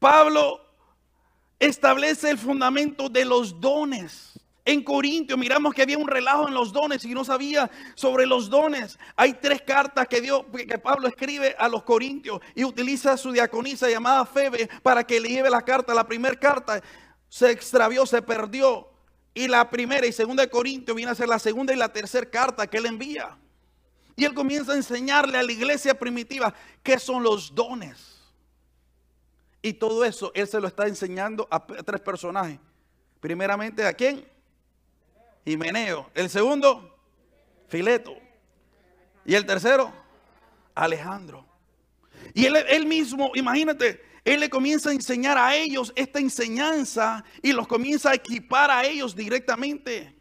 Pablo 0.00 0.60
establece 1.56 2.30
el 2.30 2.38
fundamento 2.38 3.08
de 3.08 3.24
los 3.24 3.60
dones. 3.60 4.40
En 4.64 4.82
Corintio 4.82 5.36
miramos 5.36 5.72
que 5.72 5.82
había 5.82 5.98
un 5.98 6.08
relajo 6.08 6.48
en 6.48 6.54
los 6.54 6.72
dones 6.72 7.04
y 7.04 7.14
no 7.14 7.24
sabía 7.24 7.70
sobre 7.94 8.26
los 8.26 8.50
dones. 8.50 8.98
Hay 9.14 9.34
tres 9.34 9.62
cartas 9.62 10.08
que, 10.08 10.20
dio, 10.20 10.50
que 10.50 10.78
Pablo 10.78 11.06
escribe 11.06 11.54
a 11.56 11.68
los 11.68 11.84
corintios 11.84 12.40
y 12.56 12.64
utiliza 12.64 13.16
su 13.16 13.30
diaconisa 13.30 13.88
llamada 13.88 14.26
Febe 14.26 14.68
para 14.82 15.04
que 15.04 15.20
le 15.20 15.28
lleve 15.28 15.48
la 15.48 15.62
carta. 15.62 15.94
La 15.94 16.08
primera 16.08 16.34
carta 16.34 16.82
se 17.28 17.52
extravió, 17.52 18.04
se 18.04 18.20
perdió. 18.20 18.88
Y 19.32 19.46
la 19.46 19.70
primera 19.70 20.04
y 20.08 20.12
segunda 20.12 20.42
de 20.42 20.50
Corintios 20.50 20.96
viene 20.96 21.12
a 21.12 21.14
ser 21.14 21.28
la 21.28 21.38
segunda 21.38 21.72
y 21.72 21.76
la 21.76 21.92
tercera 21.92 22.28
carta 22.28 22.66
que 22.66 22.78
él 22.78 22.86
envía. 22.86 23.38
Y 24.20 24.26
él 24.26 24.34
comienza 24.34 24.72
a 24.72 24.76
enseñarle 24.76 25.38
a 25.38 25.42
la 25.42 25.50
iglesia 25.50 25.98
primitiva 25.98 26.52
qué 26.82 26.98
son 26.98 27.22
los 27.22 27.54
dones. 27.54 28.20
Y 29.62 29.72
todo 29.72 30.04
eso 30.04 30.30
él 30.34 30.46
se 30.46 30.60
lo 30.60 30.68
está 30.68 30.86
enseñando 30.86 31.48
a 31.50 31.64
tres 31.66 32.02
personajes. 32.02 32.58
Primeramente, 33.18 33.82
¿a 33.86 33.94
quién? 33.94 34.22
Himeneo. 35.46 36.10
El 36.12 36.28
segundo, 36.28 36.98
Fileto. 37.68 38.14
Y 39.24 39.34
el 39.34 39.46
tercero, 39.46 39.90
Alejandro. 40.74 41.46
Y 42.34 42.44
él, 42.44 42.56
él, 42.68 42.84
mismo, 42.84 43.32
imagínate, 43.34 44.04
él 44.22 44.40
le 44.40 44.50
comienza 44.50 44.90
a 44.90 44.92
enseñar 44.92 45.38
a 45.38 45.56
ellos 45.56 45.94
esta 45.96 46.18
enseñanza 46.18 47.24
y 47.40 47.54
los 47.54 47.66
comienza 47.66 48.10
a 48.10 48.16
equipar 48.16 48.70
a 48.70 48.84
ellos 48.84 49.16
directamente. 49.16 50.19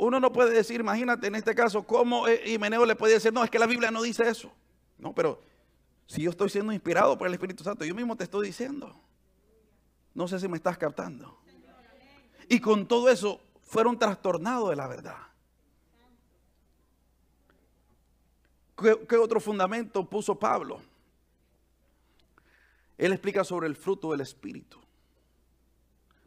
Uno 0.00 0.18
no 0.18 0.32
puede 0.32 0.54
decir, 0.54 0.80
imagínate 0.80 1.26
en 1.26 1.34
este 1.34 1.54
caso, 1.54 1.82
cómo 1.82 2.26
Himeneo 2.26 2.86
le 2.86 2.96
puede 2.96 3.12
decir, 3.14 3.34
no, 3.34 3.44
es 3.44 3.50
que 3.50 3.58
la 3.58 3.66
Biblia 3.66 3.90
no 3.90 4.00
dice 4.00 4.26
eso. 4.26 4.50
No, 4.96 5.14
pero 5.14 5.42
si 6.06 6.22
yo 6.22 6.30
estoy 6.30 6.48
siendo 6.48 6.72
inspirado 6.72 7.18
por 7.18 7.26
el 7.26 7.34
Espíritu 7.34 7.62
Santo, 7.62 7.84
yo 7.84 7.94
mismo 7.94 8.16
te 8.16 8.24
estoy 8.24 8.46
diciendo. 8.46 8.98
No 10.14 10.26
sé 10.26 10.40
si 10.40 10.48
me 10.48 10.56
estás 10.56 10.78
captando. 10.78 11.38
Y 12.48 12.60
con 12.60 12.88
todo 12.88 13.10
eso 13.10 13.42
fueron 13.60 13.98
trastornados 13.98 14.70
de 14.70 14.76
la 14.76 14.86
verdad. 14.86 15.18
¿Qué, 18.78 19.06
¿Qué, 19.06 19.16
otro 19.16 19.38
fundamento 19.38 20.08
puso 20.08 20.34
Pablo? 20.34 20.80
Él 22.96 23.12
explica 23.12 23.44
sobre 23.44 23.66
el 23.66 23.76
fruto 23.76 24.12
del 24.12 24.22
Espíritu. 24.22 24.80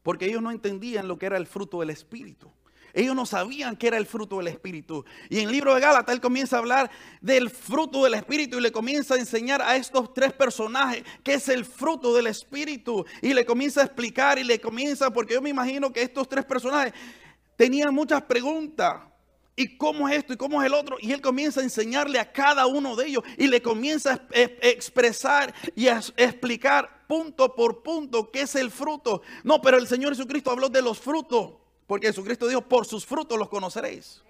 Porque 0.04 0.26
ellos 0.26 0.44
no 0.44 0.52
entendían 0.52 1.08
lo 1.08 1.18
que 1.18 1.26
era 1.26 1.38
el 1.38 1.48
fruto 1.48 1.80
del 1.80 1.90
Espíritu. 1.90 2.52
Ellos 2.94 3.16
no 3.16 3.26
sabían 3.26 3.76
que 3.76 3.88
era 3.88 3.98
el 3.98 4.06
fruto 4.06 4.38
del 4.38 4.50
Espíritu. 4.50 5.04
Y 5.28 5.40
en 5.40 5.46
el 5.48 5.52
libro 5.52 5.74
de 5.74 5.82
Gálatas 5.82 6.14
él 6.14 6.22
comienza 6.22 6.58
a 6.58 6.60
hablar 6.60 6.92
del 7.22 7.50
fruto 7.50 8.04
del 8.04 8.14
Espíritu 8.14 8.60
y 8.60 8.62
le 8.62 8.72
comienza 8.72 9.16
a 9.16 9.18
enseñar 9.18 9.64
a 9.64 9.76
estos 9.76 10.14
tres 10.14 10.32
personajes 10.32 11.04
qué 11.24 11.34
es 11.34 11.50
el 11.50 11.66
fruto 11.66 12.14
del 12.14 12.28
Espíritu. 12.28 13.04
Y 13.22 13.34
le 13.34 13.46
comienza 13.46 13.82
a 13.82 13.86
explicar 13.86 14.38
y 14.38 14.44
le 14.44 14.62
comienza, 14.62 15.10
porque 15.10 15.34
yo 15.34 15.42
me 15.42 15.50
imagino 15.50 15.92
que 15.92 16.04
estos 16.04 16.30
tres 16.30 16.46
personajes 16.46 16.94
tenían 17.56 17.94
muchas 17.96 18.22
preguntas. 18.22 19.02
¿Y 19.56 19.76
cómo 19.78 20.08
es 20.08 20.18
esto? 20.18 20.34
¿Y 20.34 20.38
cómo 20.38 20.62
es 20.62 20.68
el 20.68 20.74
otro? 20.76 20.98
Y 21.00 21.12
él 21.12 21.22
comienza 21.22 21.62
a 21.62 21.64
enseñarle 21.64 22.20
a 22.20 22.32
cada 22.32 22.68
uno 22.68 22.96
de 22.96 23.08
ellos 23.08 23.24
y 23.38 23.48
le 23.48 23.62
comienza 23.62 24.14
a 24.14 24.40
expresar 24.68 25.54
y 25.76 25.88
a 25.88 26.00
explicar 26.18 27.06
punto 27.08 27.56
por 27.56 27.82
punto 27.82 28.30
qué 28.32 28.42
es 28.42 28.56
el 28.56 28.70
fruto. 28.70 29.24
No, 29.44 29.62
pero 29.62 29.78
el 29.78 29.88
Señor 29.88 30.14
Jesucristo 30.14 30.52
habló 30.52 30.70
de 30.70 30.82
los 30.82 31.00
frutos. 31.00 31.63
Porque 31.88 32.08
Jesucristo 32.08 32.48
dijo, 32.48 32.62
por 32.62 32.86
sus 32.86 33.06
frutos 33.06 33.38
los 33.38 33.50
conoceréis. 33.50 34.22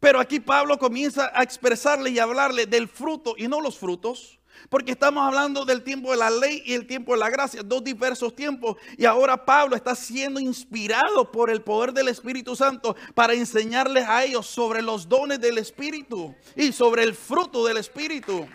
Pero 0.00 0.20
aquí 0.20 0.40
Pablo 0.40 0.78
comienza 0.78 1.30
a 1.34 1.42
expresarle 1.42 2.10
y 2.10 2.18
hablarle 2.18 2.66
del 2.66 2.88
fruto 2.88 3.34
y 3.36 3.48
no 3.48 3.60
los 3.60 3.78
frutos. 3.78 4.38
Porque 4.68 4.92
estamos 4.92 5.22
hablando 5.24 5.64
del 5.64 5.82
tiempo 5.82 6.10
de 6.10 6.16
la 6.16 6.30
ley 6.30 6.62
y 6.64 6.74
el 6.74 6.86
tiempo 6.86 7.12
de 7.12 7.18
la 7.18 7.30
gracia, 7.30 7.62
dos 7.62 7.84
diversos 7.84 8.34
tiempos. 8.34 8.76
Y 8.96 9.04
ahora 9.04 9.44
Pablo 9.44 9.76
está 9.76 9.94
siendo 9.94 10.40
inspirado 10.40 11.30
por 11.30 11.50
el 11.50 11.62
poder 11.62 11.92
del 11.92 12.08
Espíritu 12.08 12.56
Santo 12.56 12.96
para 13.14 13.34
enseñarles 13.34 14.06
a 14.08 14.24
ellos 14.24 14.46
sobre 14.46 14.82
los 14.82 15.08
dones 15.08 15.40
del 15.40 15.58
Espíritu 15.58 16.34
y 16.56 16.72
sobre 16.72 17.02
el 17.02 17.14
fruto 17.14 17.64
del 17.64 17.76
Espíritu. 17.76 18.46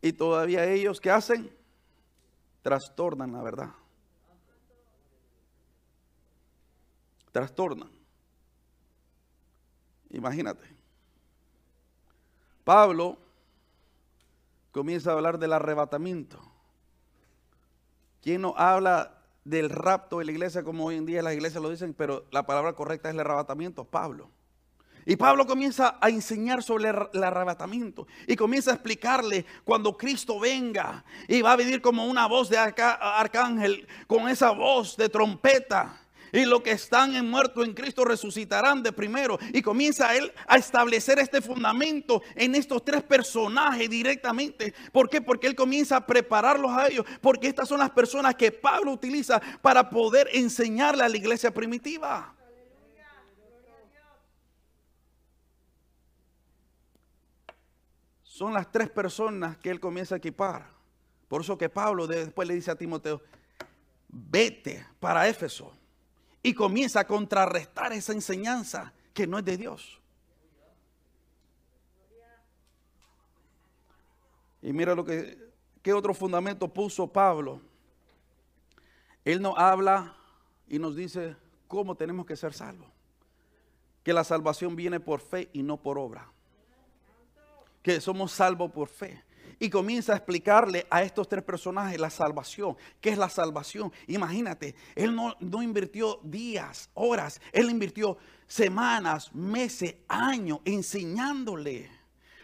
Y 0.00 0.12
todavía 0.12 0.64
ellos, 0.64 1.00
¿qué 1.00 1.10
hacen? 1.10 1.50
Trastornan 2.62 3.32
la 3.32 3.42
verdad. 3.42 3.70
Trastornan. 7.32 7.90
Imagínate. 10.10 10.64
Pablo 12.64 13.18
comienza 14.72 15.10
a 15.10 15.14
hablar 15.14 15.38
del 15.38 15.52
arrebatamiento. 15.52 16.40
¿Quién 18.22 18.42
no 18.42 18.54
habla 18.56 19.22
del 19.44 19.70
rapto 19.70 20.18
de 20.18 20.26
la 20.26 20.32
iglesia 20.32 20.62
como 20.62 20.84
hoy 20.84 20.96
en 20.96 21.06
día 21.06 21.22
las 21.22 21.34
iglesias 21.34 21.62
lo 21.62 21.70
dicen? 21.70 21.94
Pero 21.94 22.26
la 22.30 22.44
palabra 22.44 22.74
correcta 22.74 23.08
es 23.08 23.14
el 23.14 23.20
arrebatamiento, 23.20 23.84
Pablo. 23.84 24.30
Y 25.08 25.16
Pablo 25.16 25.46
comienza 25.46 25.96
a 26.02 26.10
enseñar 26.10 26.62
sobre 26.62 26.90
el 26.90 27.24
arrebatamiento 27.24 28.06
y 28.26 28.36
comienza 28.36 28.72
a 28.72 28.74
explicarle 28.74 29.46
cuando 29.64 29.96
Cristo 29.96 30.38
venga 30.38 31.02
y 31.26 31.40
va 31.40 31.52
a 31.52 31.56
venir 31.56 31.80
como 31.80 32.04
una 32.04 32.26
voz 32.26 32.50
de 32.50 32.58
arcángel 32.58 33.88
con 34.06 34.28
esa 34.28 34.50
voz 34.50 34.98
de 34.98 35.08
trompeta. 35.08 35.98
Y 36.30 36.44
los 36.44 36.60
que 36.60 36.72
están 36.72 37.16
en 37.16 37.30
muerto 37.30 37.64
en 37.64 37.72
Cristo 37.72 38.04
resucitarán 38.04 38.82
de 38.82 38.92
primero. 38.92 39.38
Y 39.54 39.62
comienza 39.62 40.14
él 40.14 40.30
a 40.46 40.58
establecer 40.58 41.18
este 41.18 41.40
fundamento 41.40 42.20
en 42.34 42.54
estos 42.54 42.84
tres 42.84 43.02
personajes 43.02 43.88
directamente. 43.88 44.74
¿Por 44.92 45.08
qué? 45.08 45.22
Porque 45.22 45.46
él 45.46 45.54
comienza 45.54 45.96
a 45.96 46.06
prepararlos 46.06 46.70
a 46.70 46.86
ellos. 46.86 47.06
Porque 47.22 47.46
estas 47.46 47.66
son 47.66 47.78
las 47.78 47.92
personas 47.92 48.34
que 48.34 48.52
Pablo 48.52 48.92
utiliza 48.92 49.40
para 49.62 49.88
poder 49.88 50.28
enseñarle 50.34 51.02
a 51.02 51.08
la 51.08 51.16
iglesia 51.16 51.50
primitiva. 51.50 52.34
Son 58.38 58.54
las 58.54 58.70
tres 58.70 58.88
personas 58.88 59.56
que 59.56 59.68
él 59.68 59.80
comienza 59.80 60.14
a 60.14 60.18
equipar. 60.18 60.64
Por 61.26 61.40
eso 61.40 61.58
que 61.58 61.68
Pablo 61.68 62.06
después 62.06 62.46
le 62.46 62.54
dice 62.54 62.70
a 62.70 62.76
Timoteo, 62.76 63.20
vete 64.06 64.86
para 65.00 65.26
Éfeso 65.26 65.72
y 66.40 66.54
comienza 66.54 67.00
a 67.00 67.04
contrarrestar 67.04 67.92
esa 67.92 68.12
enseñanza 68.12 68.92
que 69.12 69.26
no 69.26 69.40
es 69.40 69.44
de 69.44 69.56
Dios. 69.56 70.00
Y 74.62 74.72
mira 74.72 74.94
lo 74.94 75.04
que, 75.04 75.36
qué 75.82 75.92
otro 75.92 76.14
fundamento 76.14 76.72
puso 76.72 77.12
Pablo. 77.12 77.60
Él 79.24 79.42
nos 79.42 79.58
habla 79.58 80.16
y 80.68 80.78
nos 80.78 80.94
dice 80.94 81.34
cómo 81.66 81.96
tenemos 81.96 82.24
que 82.24 82.36
ser 82.36 82.52
salvos. 82.52 82.88
Que 84.04 84.12
la 84.12 84.22
salvación 84.22 84.76
viene 84.76 85.00
por 85.00 85.20
fe 85.20 85.50
y 85.52 85.64
no 85.64 85.76
por 85.76 85.98
obra 85.98 86.30
que 87.82 88.00
somos 88.00 88.32
salvos 88.32 88.70
por 88.72 88.88
fe. 88.88 89.22
Y 89.60 89.70
comienza 89.70 90.12
a 90.12 90.16
explicarle 90.16 90.86
a 90.88 91.02
estos 91.02 91.28
tres 91.28 91.42
personajes 91.42 91.98
la 91.98 92.10
salvación. 92.10 92.76
¿Qué 93.00 93.10
es 93.10 93.18
la 93.18 93.28
salvación? 93.28 93.92
Imagínate, 94.06 94.76
él 94.94 95.14
no, 95.14 95.34
no 95.40 95.62
invirtió 95.62 96.20
días, 96.22 96.90
horas, 96.94 97.40
él 97.52 97.68
invirtió 97.68 98.18
semanas, 98.46 99.34
meses, 99.34 99.96
años 100.06 100.60
enseñándole. 100.64 101.90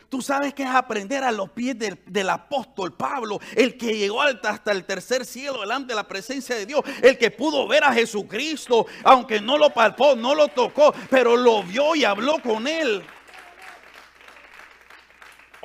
Tú 0.09 0.23
sabes 0.23 0.55
que 0.55 0.62
es 0.62 0.69
aprender 0.69 1.25
a 1.25 1.33
los 1.33 1.50
pies 1.50 1.76
del, 1.76 2.00
del, 2.07 2.31
apóstol 2.31 2.93
Pablo, 2.93 3.41
el 3.57 3.76
que 3.76 3.97
llegó 3.97 4.23
hasta 4.23 4.71
el 4.71 4.85
tercer 4.85 5.25
cielo 5.25 5.61
delante 5.61 5.88
de 5.88 5.97
la 5.97 6.07
presencia 6.07 6.55
de 6.55 6.67
Dios, 6.67 6.83
el 7.03 7.19
que 7.19 7.33
pudo 7.33 7.67
ver 7.67 7.83
a 7.83 7.93
Jesucristo, 7.93 8.87
aunque 9.03 9.41
no 9.41 9.59
lo 9.59 9.71
palpó, 9.71 10.14
no 10.14 10.35
lo 10.35 10.49
tocó, 10.49 10.95
pero 11.11 11.37
lo 11.37 11.64
vio 11.64 11.97
y 11.97 12.05
habló 12.05 12.41
con 12.43 12.69
él. 12.69 13.03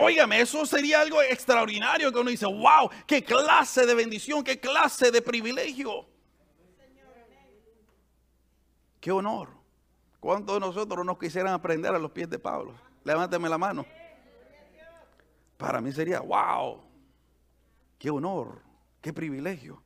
Óigame, 0.02 0.40
eso 0.40 0.66
sería 0.66 1.02
algo 1.02 1.22
extraordinario 1.22 2.10
que 2.10 2.20
uno 2.20 2.30
dice, 2.30 2.46
wow, 2.46 2.90
qué 3.06 3.22
clase 3.22 3.86
de 3.86 3.94
bendición, 3.94 4.46
qué 4.46 4.58
clase 4.58 5.12
de 5.12 5.22
privilegio. 5.22 6.08
Qué 9.02 9.12
honor. 9.12 9.50
¿Cuántos 10.22 10.56
de 10.56 10.62
nosotros 10.62 11.06
nos 11.06 11.20
quisieran 11.20 11.52
aprender 11.52 11.94
a 11.94 12.00
los 12.00 12.12
pies 12.12 12.30
de 12.30 12.40
Pablo? 12.40 12.76
Levánteme 13.04 13.50
la 13.50 13.58
mano. 13.58 13.86
Para 15.58 15.82
mí 15.82 15.92
sería, 15.92 16.22
wow, 16.22 16.82
qué 17.98 18.10
honor, 18.10 18.62
qué 19.02 19.12
privilegio. 19.12 19.84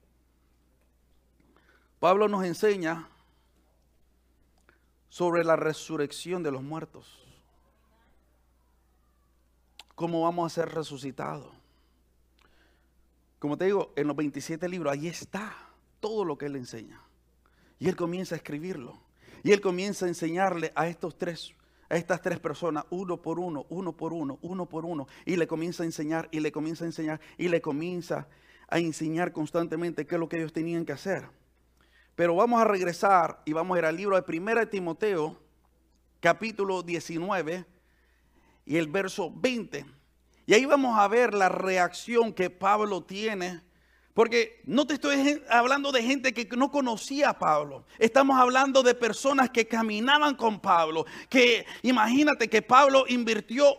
Pablo 2.00 2.27
nos 2.27 2.46
enseña 2.46 3.10
sobre 5.10 5.43
la 5.43 5.55
resurrección 5.55 6.43
de 6.43 6.51
los 6.51 6.62
muertos 6.62 7.23
cómo 9.96 10.22
vamos 10.22 10.52
a 10.52 10.56
ser 10.56 10.74
resucitados. 10.74 11.54
Como 13.40 13.58
te 13.58 13.66
digo, 13.66 13.92
en 13.96 14.08
los 14.08 14.16
27 14.16 14.70
libros, 14.70 14.94
ahí 14.94 15.08
está 15.08 15.54
todo 16.00 16.24
lo 16.24 16.38
que 16.38 16.46
él 16.46 16.56
enseña. 16.56 17.02
Y 17.78 17.90
él 17.90 17.96
comienza 17.96 18.36
a 18.36 18.38
escribirlo. 18.38 18.98
Y 19.44 19.52
él 19.52 19.60
comienza 19.60 20.06
a 20.06 20.08
enseñarle 20.08 20.72
a 20.76 20.88
estos 20.88 21.18
tres, 21.18 21.54
a 21.90 21.98
estas 21.98 22.22
tres 22.22 22.40
personas, 22.40 22.86
uno 22.90 23.22
por 23.22 23.40
uno, 23.40 23.66
uno 23.70 23.92
por 23.92 24.14
uno, 24.14 24.40
uno 24.42 24.66
por 24.68 24.86
uno. 24.86 25.08
Y 25.26 25.36
le 25.36 25.48
comienza 25.48 25.84
a 25.84 25.86
enseñar, 25.86 26.30
y 26.32 26.40
le 26.40 26.52
comienza 26.54 26.86
a 26.86 26.88
enseñar, 26.88 27.20
y 27.38 27.50
le 27.50 27.62
comienza 27.62 28.28
a 28.70 28.80
enseñar 28.80 29.34
constantemente 29.34 30.08
qué 30.08 30.16
es 30.16 30.20
lo 30.20 30.30
que 30.30 30.38
ellos 30.38 30.54
tenían 30.54 30.86
que 30.86 30.94
hacer. 30.94 31.28
Pero 32.16 32.36
vamos 32.36 32.62
a 32.62 32.66
regresar 32.66 33.42
y 33.44 33.54
vamos 33.54 33.76
a 33.76 33.80
ir 33.80 33.86
al 33.86 33.98
libro 33.98 34.22
de 34.22 34.40
1 34.40 34.68
Timoteo, 34.70 35.38
capítulo 36.20 36.84
19, 36.84 37.66
y 38.65 38.77
el 38.77 38.88
verso 38.88 39.32
20. 39.34 39.86
Y 40.46 40.53
ahí 40.53 40.65
vamos 40.65 40.98
a 41.00 41.08
ver 41.08 41.34
la 41.34 41.50
reacción 41.50 42.34
que 42.34 42.50
Pablo 42.50 43.03
tiene. 43.03 43.62
Porque 44.13 44.62
no 44.65 44.86
te 44.86 44.93
estoy 44.93 45.41
hablando 45.50 45.91
de 45.91 46.03
gente 46.03 46.34
que 46.34 46.46
no 46.55 46.70
conocía 46.70 47.29
a 47.29 47.39
Pablo. 47.39 47.86
Estamos 47.98 48.39
hablando 48.39 48.84
de 48.84 48.93
personas 48.93 49.50
que 49.50 49.67
caminaban 49.67 50.36
con 50.36 50.60
Pablo. 50.60 51.05
Que 51.29 51.65
imagínate 51.82 52.48
que 52.48 52.62
Pablo 52.62 53.05
invirtió 53.08 53.75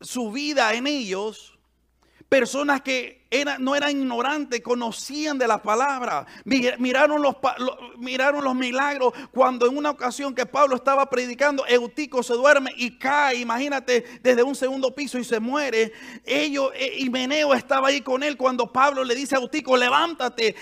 su 0.00 0.32
vida 0.32 0.72
en 0.72 0.86
ellos. 0.86 1.57
Personas 2.28 2.82
que 2.82 3.18
no 3.58 3.74
eran 3.74 3.90
ignorantes, 3.90 4.60
conocían 4.62 5.38
de 5.38 5.46
la 5.46 5.62
palabra. 5.62 6.26
Miraron 6.44 7.22
los, 7.22 7.36
miraron 7.98 8.44
los 8.44 8.54
milagros 8.54 9.12
cuando 9.32 9.66
en 9.66 9.76
una 9.76 9.90
ocasión 9.90 10.34
que 10.34 10.46
Pablo 10.46 10.76
estaba 10.76 11.08
predicando, 11.08 11.66
Eutico 11.66 12.22
se 12.22 12.34
duerme 12.34 12.72
y 12.76 12.98
cae, 12.98 13.36
imagínate, 13.36 14.20
desde 14.22 14.42
un 14.42 14.54
segundo 14.54 14.94
piso 14.94 15.18
y 15.18 15.24
se 15.24 15.40
muere. 15.40 15.92
Ellos, 16.24 16.70
eh, 16.74 16.96
y 16.98 17.10
Meneo 17.10 17.54
estaba 17.54 17.88
ahí 17.88 18.00
con 18.00 18.22
él 18.22 18.36
cuando 18.36 18.72
Pablo 18.72 19.04
le 19.04 19.14
dice 19.14 19.34
a 19.34 19.38
Eutico, 19.38 19.76
levántate. 19.76 20.54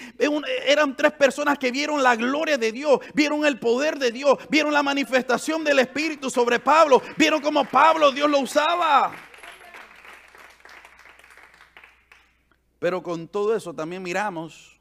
Eran 0.67 0.97
tres 0.97 1.13
personas 1.13 1.59
que 1.59 1.71
vieron 1.71 2.03
la 2.03 2.17
gloria 2.17 2.59
de 2.59 2.73
Dios, 2.73 3.01
vieron 3.15 3.47
el 3.47 3.59
poder 3.59 3.99
de 3.99 4.11
Dios, 4.11 4.39
vieron 4.51 4.73
la 4.73 4.83
manifestación 4.83 5.63
del 5.63 5.79
Espíritu 5.79 6.31
sobre 6.31 6.59
Pablo, 6.59 7.01
vieron 7.17 7.41
cómo 7.41 7.65
Pablo 7.65 8.11
Dios 8.11 8.29
lo 8.29 8.41
usaba. 8.41 9.26
Pero 12.87 13.03
con 13.03 13.27
todo 13.27 13.57
eso 13.57 13.75
también 13.75 14.01
miramos 14.01 14.79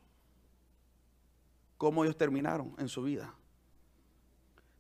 cómo 1.76 2.04
ellos 2.04 2.16
terminaron 2.16 2.76
en 2.78 2.88
su 2.88 3.02
vida. 3.02 3.34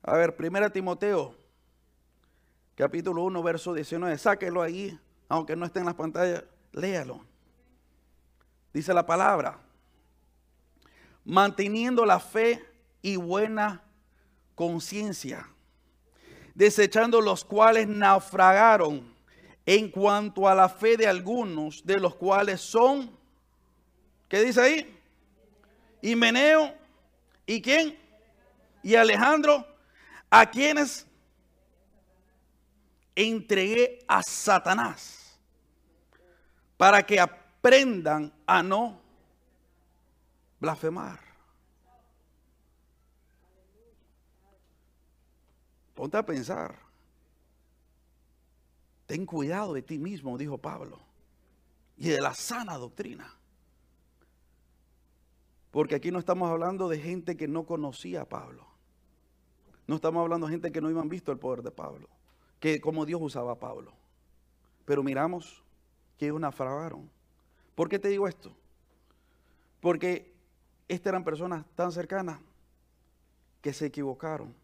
A 0.03 0.13
ver, 0.15 0.35
1 0.37 0.71
Timoteo, 0.71 1.35
capítulo 2.75 3.23
1, 3.23 3.41
verso 3.41 3.73
19. 3.73 4.15
Sáquelo 4.19 4.61
ahí, 4.61 4.95
aunque 5.27 5.55
no 5.55 5.65
esté 5.65 5.79
en 5.79 5.85
las 5.85 5.95
pantallas, 5.95 6.43
léalo. 6.71 7.25
Dice 8.71 8.93
la 8.93 9.07
palabra, 9.07 9.57
manteniendo 11.23 12.05
la 12.05 12.19
fe 12.19 12.63
y 13.01 13.15
buena 13.15 13.81
conciencia, 14.53 15.49
desechando 16.53 17.21
los 17.21 17.43
cuales 17.43 17.87
naufragaron 17.87 19.14
en 19.65 19.89
cuanto 19.89 20.47
a 20.47 20.53
la 20.53 20.69
fe 20.69 20.95
de 20.95 21.07
algunos, 21.07 21.83
de 21.85 21.99
los 21.99 22.15
cuales 22.15 22.61
son, 22.61 23.09
¿qué 24.29 24.41
dice 24.41 24.61
ahí? 24.61 24.99
Y 26.01 26.15
Meneo, 26.15 26.73
¿y 27.45 27.61
quién? 27.61 27.97
Y 28.83 28.95
Alejandro, 28.95 29.65
a 30.29 30.49
quienes 30.49 31.07
entregué 33.15 33.99
a 34.07 34.21
Satanás 34.21 35.39
para 36.77 37.01
que 37.03 37.19
aprendan 37.19 38.31
a 38.45 38.61
no 38.61 39.01
blasfemar. 40.59 41.19
Ponte 45.95 46.17
a 46.17 46.25
pensar. 46.25 46.84
Ten 49.05 49.25
cuidado 49.25 49.73
de 49.73 49.81
ti 49.81 49.97
mismo, 49.99 50.37
dijo 50.37 50.57
Pablo, 50.57 50.99
y 51.97 52.09
de 52.09 52.21
la 52.21 52.33
sana 52.33 52.77
doctrina. 52.77 53.33
Porque 55.71 55.95
aquí 55.95 56.11
no 56.11 56.19
estamos 56.19 56.49
hablando 56.49 56.87
de 56.87 56.99
gente 56.99 57.37
que 57.37 57.47
no 57.47 57.65
conocía 57.65 58.21
a 58.21 58.29
Pablo. 58.29 58.65
No 59.87 59.95
estamos 59.95 60.21
hablando 60.21 60.47
de 60.47 60.53
gente 60.53 60.71
que 60.71 60.81
no 60.81 60.89
iban 60.89 61.09
visto 61.09 61.31
el 61.31 61.37
poder 61.37 61.61
de 61.61 61.71
Pablo, 61.71 62.09
que 62.59 62.79
como 62.79 63.05
Dios 63.05 63.21
usaba 63.21 63.51
a 63.51 63.59
Pablo. 63.59 63.93
Pero 64.85 65.03
miramos 65.03 65.63
que 66.17 66.25
ellos 66.25 66.39
naufragaron. 66.39 67.09
¿Por 67.75 67.89
qué 67.89 67.99
te 67.99 68.07
digo 68.07 68.27
esto? 68.27 68.55
Porque 69.81 70.33
estas 70.87 71.11
eran 71.11 71.23
personas 71.23 71.65
tan 71.75 71.91
cercanas 71.91 72.39
que 73.61 73.73
se 73.73 73.87
equivocaron 73.87 74.55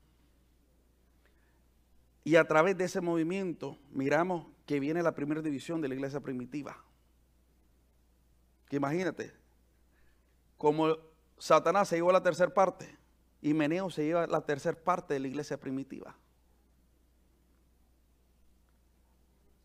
y 2.23 2.35
a 2.35 2.47
través 2.47 2.77
de 2.77 2.85
ese 2.85 3.01
movimiento 3.01 3.77
miramos 3.91 4.47
que 4.65 4.79
viene 4.79 5.01
la 5.01 5.15
primera 5.15 5.41
división 5.41 5.81
de 5.81 5.87
la 5.87 5.95
iglesia 5.95 6.19
primitiva. 6.19 6.77
Que 8.69 8.75
imagínate, 8.77 9.33
como 10.57 10.95
Satanás 11.37 11.89
se 11.89 11.95
llevó 11.95 12.11
la 12.11 12.21
tercera 12.21 12.53
parte 12.53 12.95
y 13.41 13.53
Meneo 13.53 13.89
se 13.89 14.05
lleva 14.05 14.27
la 14.27 14.45
tercera 14.45 14.77
parte 14.77 15.15
de 15.15 15.19
la 15.19 15.27
iglesia 15.27 15.59
primitiva. 15.59 16.15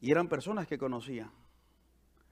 Y 0.01 0.11
eran 0.11 0.29
personas 0.29 0.67
que 0.67 0.79
conocían. 0.79 1.31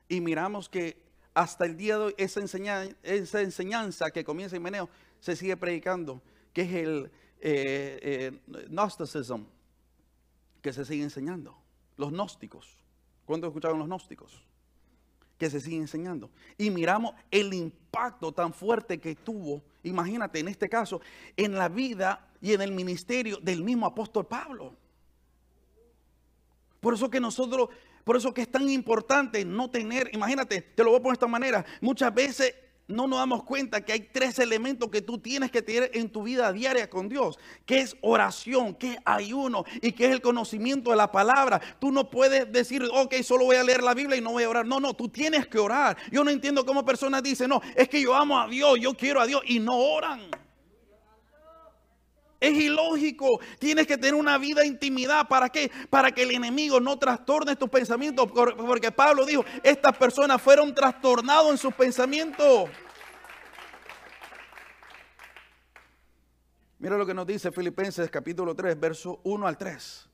Y 0.08 0.20
miramos 0.20 0.68
que 0.68 1.02
hasta 1.34 1.66
el 1.66 1.76
día 1.76 1.98
de 1.98 2.04
hoy 2.04 2.14
esa 2.16 2.40
enseñanza, 2.40 2.96
esa 3.02 3.40
enseñanza 3.40 4.10
que 4.10 4.24
comienza 4.24 4.56
en 4.56 4.62
Meneo 4.62 4.88
se 5.20 5.36
sigue 5.36 5.56
predicando, 5.56 6.22
que 6.52 6.62
es 6.62 6.72
el 6.72 7.10
eh, 7.40 7.98
eh, 8.46 8.66
Gnosticism, 8.68 9.44
que 10.64 10.72
se 10.72 10.86
sigue 10.86 11.02
enseñando. 11.02 11.54
Los 11.98 12.10
gnósticos. 12.10 12.78
¿Cuántos 13.26 13.48
escucharon 13.48 13.78
los 13.78 13.86
gnósticos? 13.86 14.42
Que 15.36 15.50
se 15.50 15.60
sigue 15.60 15.76
enseñando. 15.76 16.30
Y 16.56 16.70
miramos 16.70 17.14
el 17.30 17.52
impacto 17.52 18.32
tan 18.32 18.54
fuerte 18.54 18.98
que 18.98 19.14
tuvo, 19.14 19.62
imagínate 19.82 20.38
en 20.38 20.48
este 20.48 20.70
caso, 20.70 21.02
en 21.36 21.52
la 21.52 21.68
vida 21.68 22.32
y 22.40 22.54
en 22.54 22.62
el 22.62 22.72
ministerio 22.72 23.36
del 23.42 23.62
mismo 23.62 23.84
apóstol 23.84 24.26
Pablo. 24.26 24.74
Por 26.80 26.94
eso 26.94 27.10
que 27.10 27.20
nosotros, 27.20 27.68
por 28.02 28.16
eso 28.16 28.32
que 28.32 28.40
es 28.40 28.50
tan 28.50 28.66
importante 28.70 29.44
no 29.44 29.70
tener, 29.70 30.08
imagínate, 30.14 30.62
te 30.62 30.82
lo 30.82 30.90
voy 30.90 31.00
a 31.00 31.02
poner 31.02 31.12
de 31.12 31.16
esta 31.16 31.26
manera, 31.26 31.66
muchas 31.82 32.14
veces 32.14 32.54
no 32.86 33.06
nos 33.06 33.18
damos 33.18 33.44
cuenta 33.44 33.84
que 33.84 33.92
hay 33.92 34.00
tres 34.12 34.38
elementos 34.38 34.90
que 34.90 35.00
tú 35.00 35.18
tienes 35.18 35.50
que 35.50 35.62
tener 35.62 35.90
en 35.94 36.10
tu 36.10 36.22
vida 36.22 36.52
diaria 36.52 36.90
con 36.90 37.08
Dios, 37.08 37.38
que 37.64 37.80
es 37.80 37.96
oración, 38.02 38.74
que 38.74 38.92
es 38.92 38.98
ayuno 39.04 39.64
y 39.80 39.92
que 39.92 40.06
es 40.06 40.12
el 40.12 40.20
conocimiento 40.20 40.90
de 40.90 40.96
la 40.96 41.10
palabra. 41.10 41.60
Tú 41.78 41.90
no 41.90 42.10
puedes 42.10 42.50
decir, 42.52 42.86
ok, 42.92 43.14
solo 43.22 43.46
voy 43.46 43.56
a 43.56 43.64
leer 43.64 43.82
la 43.82 43.94
Biblia 43.94 44.16
y 44.16 44.20
no 44.20 44.32
voy 44.32 44.44
a 44.44 44.48
orar. 44.48 44.66
No, 44.66 44.80
no, 44.80 44.94
tú 44.94 45.08
tienes 45.08 45.46
que 45.46 45.58
orar. 45.58 45.96
Yo 46.10 46.24
no 46.24 46.30
entiendo 46.30 46.66
cómo 46.66 46.84
personas 46.84 47.22
dicen, 47.22 47.48
no, 47.48 47.62
es 47.74 47.88
que 47.88 48.00
yo 48.00 48.14
amo 48.14 48.38
a 48.38 48.48
Dios, 48.48 48.78
yo 48.80 48.94
quiero 48.94 49.20
a 49.20 49.26
Dios 49.26 49.42
y 49.46 49.60
no 49.60 49.76
oran. 49.76 50.43
Es 52.44 52.52
ilógico. 52.52 53.40
Tienes 53.58 53.86
que 53.86 53.96
tener 53.96 54.14
una 54.14 54.36
vida 54.36 54.60
de 54.60 54.66
intimidad. 54.66 55.26
¿Para 55.26 55.48
qué? 55.48 55.70
Para 55.88 56.12
que 56.12 56.24
el 56.24 56.32
enemigo 56.32 56.78
no 56.78 56.98
trastorne 56.98 57.56
tus 57.56 57.70
pensamientos. 57.70 58.30
Porque 58.30 58.92
Pablo 58.92 59.24
dijo, 59.24 59.46
estas 59.62 59.96
personas 59.96 60.42
fueron 60.42 60.74
trastornados 60.74 61.52
en 61.52 61.56
sus 61.56 61.72
pensamientos. 61.72 62.68
Mira 66.78 66.98
lo 66.98 67.06
que 67.06 67.14
nos 67.14 67.26
dice 67.26 67.50
Filipenses 67.50 68.10
capítulo 68.10 68.54
3, 68.54 68.78
verso 68.78 69.20
1 69.24 69.46
al 69.46 69.56
3. 69.56 70.08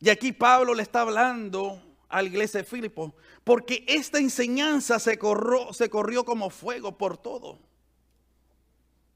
Y 0.00 0.10
aquí 0.10 0.32
Pablo 0.32 0.74
le 0.74 0.82
está 0.82 1.00
hablando 1.00 1.82
a 2.06 2.20
la 2.20 2.28
iglesia 2.28 2.60
de 2.60 2.64
Filipo, 2.64 3.14
porque 3.44 3.82
esta 3.88 4.18
enseñanza 4.18 4.98
se 4.98 5.18
corrió, 5.18 5.72
se 5.72 5.88
corrió 5.88 6.24
como 6.24 6.50
fuego 6.50 6.98
por 6.98 7.16
todo 7.16 7.69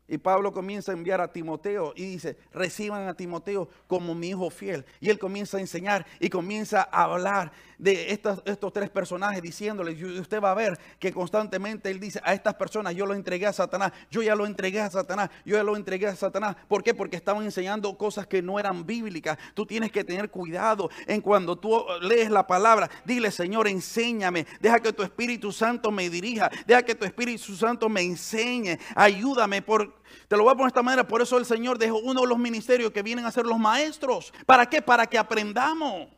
Y 0.06 0.18
Pablo 0.18 0.52
comienza 0.52 0.92
a 0.92 0.94
enviar 0.94 1.20
a 1.20 1.32
Timoteo 1.32 1.94
y 1.96 2.04
dice, 2.04 2.36
reciban 2.52 3.08
a 3.08 3.14
Timoteo 3.14 3.68
como 3.86 4.14
mi 4.14 4.28
hijo 4.28 4.50
fiel. 4.50 4.84
Y 5.00 5.08
él 5.08 5.18
comienza 5.18 5.56
a 5.56 5.60
enseñar 5.60 6.06
y 6.20 6.28
comienza 6.28 6.86
a 6.92 7.04
hablar 7.04 7.52
de 7.84 8.10
estos, 8.12 8.72
tres 8.72 8.88
personajes 8.88 9.42
diciéndoles, 9.42 10.02
usted 10.02 10.42
va 10.42 10.52
a 10.52 10.54
ver 10.54 10.78
que 10.98 11.12
constantemente 11.12 11.90
él 11.90 12.00
dice, 12.00 12.18
a 12.24 12.32
estas 12.32 12.54
personas 12.54 12.94
yo 12.94 13.04
lo 13.04 13.12
entregué 13.12 13.46
a 13.46 13.52
Satanás, 13.52 13.92
yo 14.10 14.22
ya 14.22 14.34
lo 14.34 14.46
entregué 14.46 14.80
a 14.80 14.90
Satanás, 14.90 15.28
yo 15.44 15.56
ya 15.56 15.62
lo 15.62 15.76
entregué 15.76 16.06
a 16.06 16.16
Satanás. 16.16 16.56
¿Por 16.66 16.82
qué? 16.82 16.94
Porque 16.94 17.16
estaban 17.16 17.44
enseñando 17.44 17.96
cosas 17.98 18.26
que 18.26 18.40
no 18.40 18.58
eran 18.58 18.86
bíblicas. 18.86 19.36
Tú 19.52 19.66
tienes 19.66 19.92
que 19.92 20.02
tener 20.02 20.30
cuidado 20.30 20.88
en 21.06 21.20
cuando 21.20 21.56
tú 21.56 21.84
lees 22.00 22.30
la 22.30 22.46
palabra, 22.46 22.88
dile, 23.04 23.30
Señor, 23.30 23.68
enséñame, 23.68 24.46
deja 24.60 24.80
que 24.80 24.94
tu 24.94 25.02
Espíritu 25.02 25.52
Santo 25.52 25.90
me 25.90 26.08
dirija, 26.08 26.50
deja 26.66 26.82
que 26.82 26.94
tu 26.94 27.04
Espíritu 27.04 27.54
Santo 27.54 27.90
me 27.90 28.00
enseñe, 28.00 28.78
ayúdame 28.96 29.60
por 29.60 30.02
te 30.28 30.36
lo 30.36 30.44
voy 30.44 30.52
a 30.52 30.54
poner 30.54 30.66
de 30.66 30.68
esta 30.68 30.82
manera, 30.82 31.06
por 31.06 31.20
eso 31.20 31.36
el 31.36 31.44
Señor 31.44 31.76
dejó 31.78 31.98
uno 31.98 32.22
de 32.22 32.28
los 32.28 32.38
ministerios 32.38 32.92
que 32.92 33.02
vienen 33.02 33.26
a 33.26 33.30
ser 33.30 33.44
los 33.44 33.58
maestros. 33.58 34.32
¿Para 34.46 34.66
qué? 34.66 34.80
Para 34.80 35.06
que 35.06 35.18
aprendamos. 35.18 36.08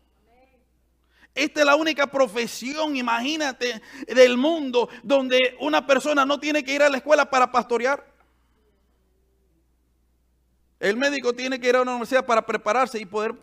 Esta 1.36 1.60
es 1.60 1.66
la 1.66 1.76
única 1.76 2.06
profesión, 2.06 2.96
imagínate, 2.96 3.82
del 4.08 4.38
mundo 4.38 4.88
donde 5.02 5.54
una 5.60 5.86
persona 5.86 6.24
no 6.24 6.40
tiene 6.40 6.64
que 6.64 6.72
ir 6.72 6.82
a 6.82 6.88
la 6.88 6.96
escuela 6.96 7.28
para 7.28 7.52
pastorear. 7.52 8.02
El 10.80 10.96
médico 10.96 11.34
tiene 11.34 11.60
que 11.60 11.68
ir 11.68 11.76
a 11.76 11.82
una 11.82 11.92
universidad 11.92 12.24
para 12.24 12.46
prepararse 12.46 12.98
y 12.98 13.04
poder, 13.04 13.34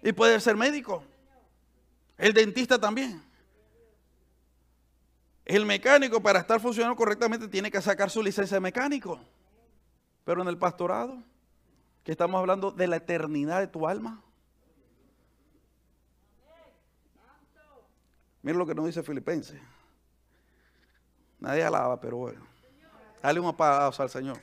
y 0.00 0.12
poder 0.12 0.40
ser 0.40 0.54
médico. 0.54 1.02
El 2.16 2.32
dentista 2.32 2.78
también. 2.78 3.20
El 5.44 5.66
mecánico 5.66 6.22
para 6.22 6.38
estar 6.38 6.60
funcionando 6.60 6.94
correctamente 6.94 7.48
tiene 7.48 7.68
que 7.68 7.82
sacar 7.82 8.10
su 8.10 8.22
licencia 8.22 8.54
de 8.54 8.60
mecánico. 8.60 9.18
Pero 10.24 10.42
en 10.42 10.46
el 10.46 10.56
pastorado, 10.56 11.20
que 12.04 12.12
estamos 12.12 12.38
hablando 12.38 12.70
de 12.70 12.86
la 12.86 12.96
eternidad 12.96 13.58
de 13.58 13.66
tu 13.66 13.88
alma. 13.88 14.22
Mira 18.42 18.56
lo 18.58 18.66
que 18.66 18.74
nos 18.74 18.86
dice 18.86 19.02
Filipenses. 19.02 19.60
Nadie 21.40 21.62
alaba, 21.62 22.00
pero 22.00 22.16
bueno. 22.16 22.46
Dale 23.22 23.40
un 23.40 23.46
aplauso 23.46 24.02
al 24.02 24.10
Señor. 24.10 24.38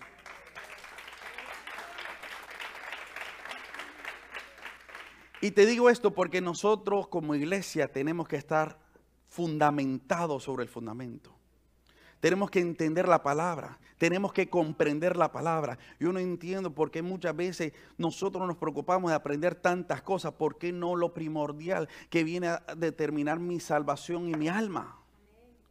Y 5.41 5.51
te 5.51 5.65
digo 5.65 5.89
esto 5.89 6.13
porque 6.13 6.41
nosotros 6.41 7.07
como 7.07 7.35
iglesia 7.35 7.91
tenemos 7.91 8.27
que 8.27 8.35
estar 8.35 8.79
fundamentados 9.27 10.43
sobre 10.43 10.63
el 10.63 10.69
fundamento. 10.69 11.34
Tenemos 12.19 12.49
que 12.49 12.59
entender 12.59 13.07
la 13.07 13.21
palabra, 13.21 13.77
tenemos 13.97 14.33
que 14.33 14.49
comprender 14.49 15.15
la 15.15 15.31
palabra. 15.31 15.77
Yo 15.99 16.11
no 16.11 16.19
entiendo 16.19 16.73
por 16.73 16.91
qué 16.91 17.01
muchas 17.01 17.35
veces 17.35 17.73
nosotros 17.97 18.47
nos 18.47 18.57
preocupamos 18.57 19.11
de 19.11 19.15
aprender 19.15 19.55
tantas 19.55 20.01
cosas, 20.01 20.33
por 20.33 20.57
qué 20.57 20.71
no 20.71 20.95
lo 20.95 21.13
primordial 21.13 21.87
que 22.09 22.23
viene 22.23 22.47
a 22.47 22.63
determinar 22.75 23.39
mi 23.39 23.59
salvación 23.59 24.29
y 24.29 24.33
mi 24.33 24.47
alma. 24.47 24.99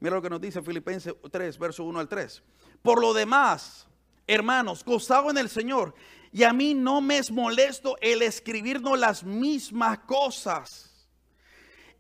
Mira 0.01 0.17
lo 0.17 0.23
que 0.23 0.31
nos 0.31 0.41
dice 0.41 0.63
Filipenses 0.63 1.15
3, 1.31 1.59
verso 1.59 1.85
1 1.85 1.99
al 1.99 2.09
3. 2.09 2.43
Por 2.83 3.01
lo 3.01 3.15
demás, 3.15 3.89
hermanos, 4.27 4.85
gozado 4.85 5.31
en 5.31 5.39
el 5.39 5.49
Señor, 5.49 5.95
y 6.31 6.43
a 6.43 6.53
mí 6.53 6.75
no 6.75 7.01
me 7.01 7.19
es 7.19 7.31
molesto 7.31 7.97
el 8.01 8.23
escribirnos 8.23 8.99
las 8.99 9.25
mismas 9.25 9.99
cosas 10.01 10.94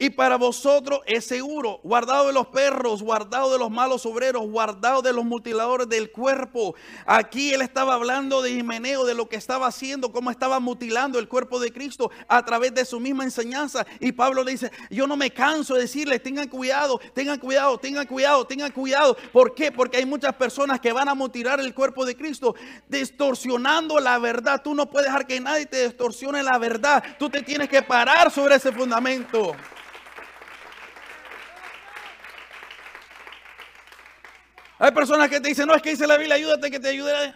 y 0.05 0.11
para 0.11 0.37
vosotros 0.37 1.01
es 1.07 1.25
seguro, 1.25 1.81
guardado 1.83 2.27
de 2.27 2.35
los 2.35 2.49
perros, 2.49 3.03
guardado 3.03 3.51
de 3.51 3.59
los 3.59 3.71
malos 3.71 4.05
obreros, 4.05 4.43
guardado 4.43 5.01
de 5.01 5.14
los 5.14 5.25
mutiladores 5.25 5.88
del 5.88 6.12
cuerpo. 6.12 6.75
Aquí 7.07 7.55
él 7.55 7.62
estaba 7.62 7.95
hablando 7.95 8.43
de 8.43 8.51
Jimeneo, 8.51 9.07
de 9.07 9.14
lo 9.14 9.31
que 9.31 9.37
estaba 9.37 9.67
haciendo, 9.67 10.12
cómo 10.12 10.31
estaba 10.31 10.61
mutilando 10.61 11.19
el 11.19 11.27
cuerpo 11.27 11.59
de 11.59 11.73
Cristo 11.73 12.11
a 12.29 12.45
través 12.45 12.75
de 12.75 12.85
su 12.85 13.01
misma 13.01 13.25
enseñanza. 13.25 13.87
Y 13.99 14.12
Pablo 14.12 14.45
le 14.45 14.51
dice, 14.51 14.71
yo 14.90 15.07
no 15.07 15.17
me 15.17 15.31
canso 15.31 15.75
de 15.75 15.83
decirles, 15.83 16.23
tengan 16.23 16.49
cuidado, 16.49 17.01
tengan 17.14 17.38
cuidado, 17.38 17.79
tengan 17.79 18.07
cuidado, 18.07 18.47
tengan 18.47 18.73
cuidado. 18.73 19.17
¿Por 19.33 19.55
qué? 19.55 19.73
Porque 19.73 19.97
hay 19.97 20.05
muchas 20.05 20.35
personas 20.35 20.81
que 20.81 20.93
van 20.93 21.09
a 21.09 21.14
mutilar 21.14 21.61
el 21.61 21.73
cuerpo 21.73 22.05
de 22.05 22.14
Cristo, 22.14 22.55
distorsionando 22.90 23.99
la 24.01 24.19
verdad. 24.19 24.61
Tú 24.62 24.75
no 24.75 24.90
puedes 24.90 25.07
dejar 25.07 25.27
que 25.27 25.40
nadie 25.40 25.64
te 25.64 25.83
distorsione 25.85 26.43
la 26.43 26.59
verdad. 26.59 27.03
Tú 27.19 27.31
te 27.31 27.40
tienes 27.40 27.71
que 27.71 27.81
parar 27.81 28.31
sobre 28.31 28.57
ese 28.57 28.71
fundamento. 28.71 29.57
Hay 34.78 34.92
personas 34.92 35.28
que 35.28 35.40
te 35.40 35.48
dicen, 35.48 35.66
no 35.66 35.74
es 35.74 35.82
que 35.82 35.90
dice 35.90 36.06
la 36.06 36.16
Biblia, 36.16 36.34
ayúdate 36.34 36.70
que 36.70 36.80
te 36.80 36.88
ayudaré. 36.88 37.34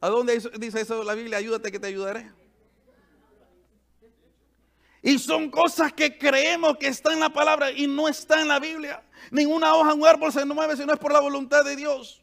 ¿A 0.00 0.08
dónde 0.08 0.40
dice 0.58 0.80
eso 0.80 1.04
la 1.04 1.14
Biblia? 1.14 1.38
Ayúdate 1.38 1.70
que 1.70 1.78
te 1.78 1.86
ayudaré. 1.86 2.30
Y 5.02 5.18
son 5.18 5.50
cosas 5.50 5.92
que 5.92 6.18
creemos 6.18 6.76
que 6.76 6.88
están 6.88 7.14
en 7.14 7.20
la 7.20 7.30
palabra 7.30 7.70
y 7.70 7.86
no 7.86 8.08
está 8.08 8.40
en 8.40 8.48
la 8.48 8.58
Biblia. 8.58 9.02
Ninguna 9.30 9.74
hoja 9.74 9.92
en 9.92 10.00
un 10.00 10.06
árbol 10.06 10.32
se 10.32 10.44
mueve 10.44 10.76
si 10.76 10.84
no 10.84 10.92
es 10.92 10.98
por 10.98 11.12
la 11.12 11.20
voluntad 11.20 11.64
de 11.64 11.76
Dios. 11.76 12.22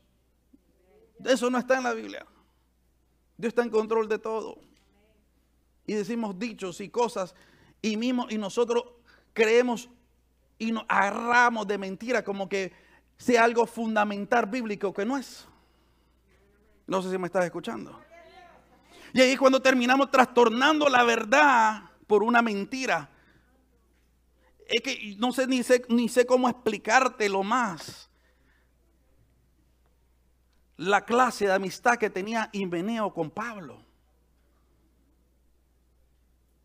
Eso 1.25 1.49
no 1.49 1.57
está 1.57 1.77
en 1.77 1.83
la 1.83 1.93
Biblia. 1.93 2.25
Dios 3.37 3.51
está 3.51 3.63
en 3.63 3.69
control 3.69 4.07
de 4.07 4.19
todo. 4.19 4.59
Y 5.85 5.93
decimos 5.93 6.37
dichos 6.37 6.81
y 6.81 6.89
cosas 6.89 7.33
y 7.81 7.97
mismo 7.97 8.27
y 8.29 8.37
nosotros 8.37 8.83
creemos 9.33 9.89
y 10.59 10.71
nos 10.71 10.83
agarramos 10.87 11.67
de 11.67 11.77
mentira 11.77 12.23
como 12.23 12.49
que 12.49 12.73
sea 13.17 13.43
algo 13.43 13.65
fundamental 13.65 14.45
bíblico 14.45 14.93
que 14.93 15.06
no 15.06 15.17
es. 15.17 15.47
No 16.86 17.01
sé 17.01 17.12
si 17.12 17.17
me 17.17 17.27
estás 17.27 17.45
escuchando. 17.45 17.99
Y 19.13 19.21
ahí 19.21 19.36
cuando 19.36 19.62
terminamos 19.62 20.12
trastornando 20.12 20.88
la 20.89 21.03
verdad 21.03 21.84
por 22.06 22.23
una 22.23 22.41
mentira. 22.41 23.10
Es 24.67 24.82
que 24.82 25.15
no 25.17 25.32
sé 25.32 25.47
ni 25.47 25.63
sé, 25.63 25.84
ni 25.89 26.10
sé 26.10 26.25
cómo 26.25 26.49
explicártelo 26.49 27.43
más. 27.43 28.10
La 30.75 31.03
clase 31.06 31.45
de 31.45 31.53
amistad 31.53 31.97
que 31.97 32.10
tenía 32.10 32.49
Himeneo 32.51 33.13
con 33.13 33.32
Pablo. 33.32 33.82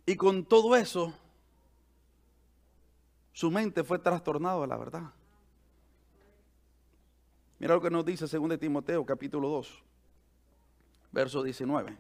Y 0.05 0.17
con 0.17 0.45
todo 0.45 0.77
eso, 0.77 1.15
su 3.33 3.51
mente 3.51 3.85
fue 3.85 3.99
trastornada, 3.99 4.67
la 4.67 4.77
verdad. 4.77 5.13
Mira 7.63 7.75
lo 7.75 7.81
que 7.81 7.91
nos 7.91 8.05
dice 8.05 8.27
2 8.27 8.59
Timoteo 8.59 9.07
capítulo 9.07 9.49
2, 9.49 9.69
verso 11.13 11.45
19. 11.45 11.97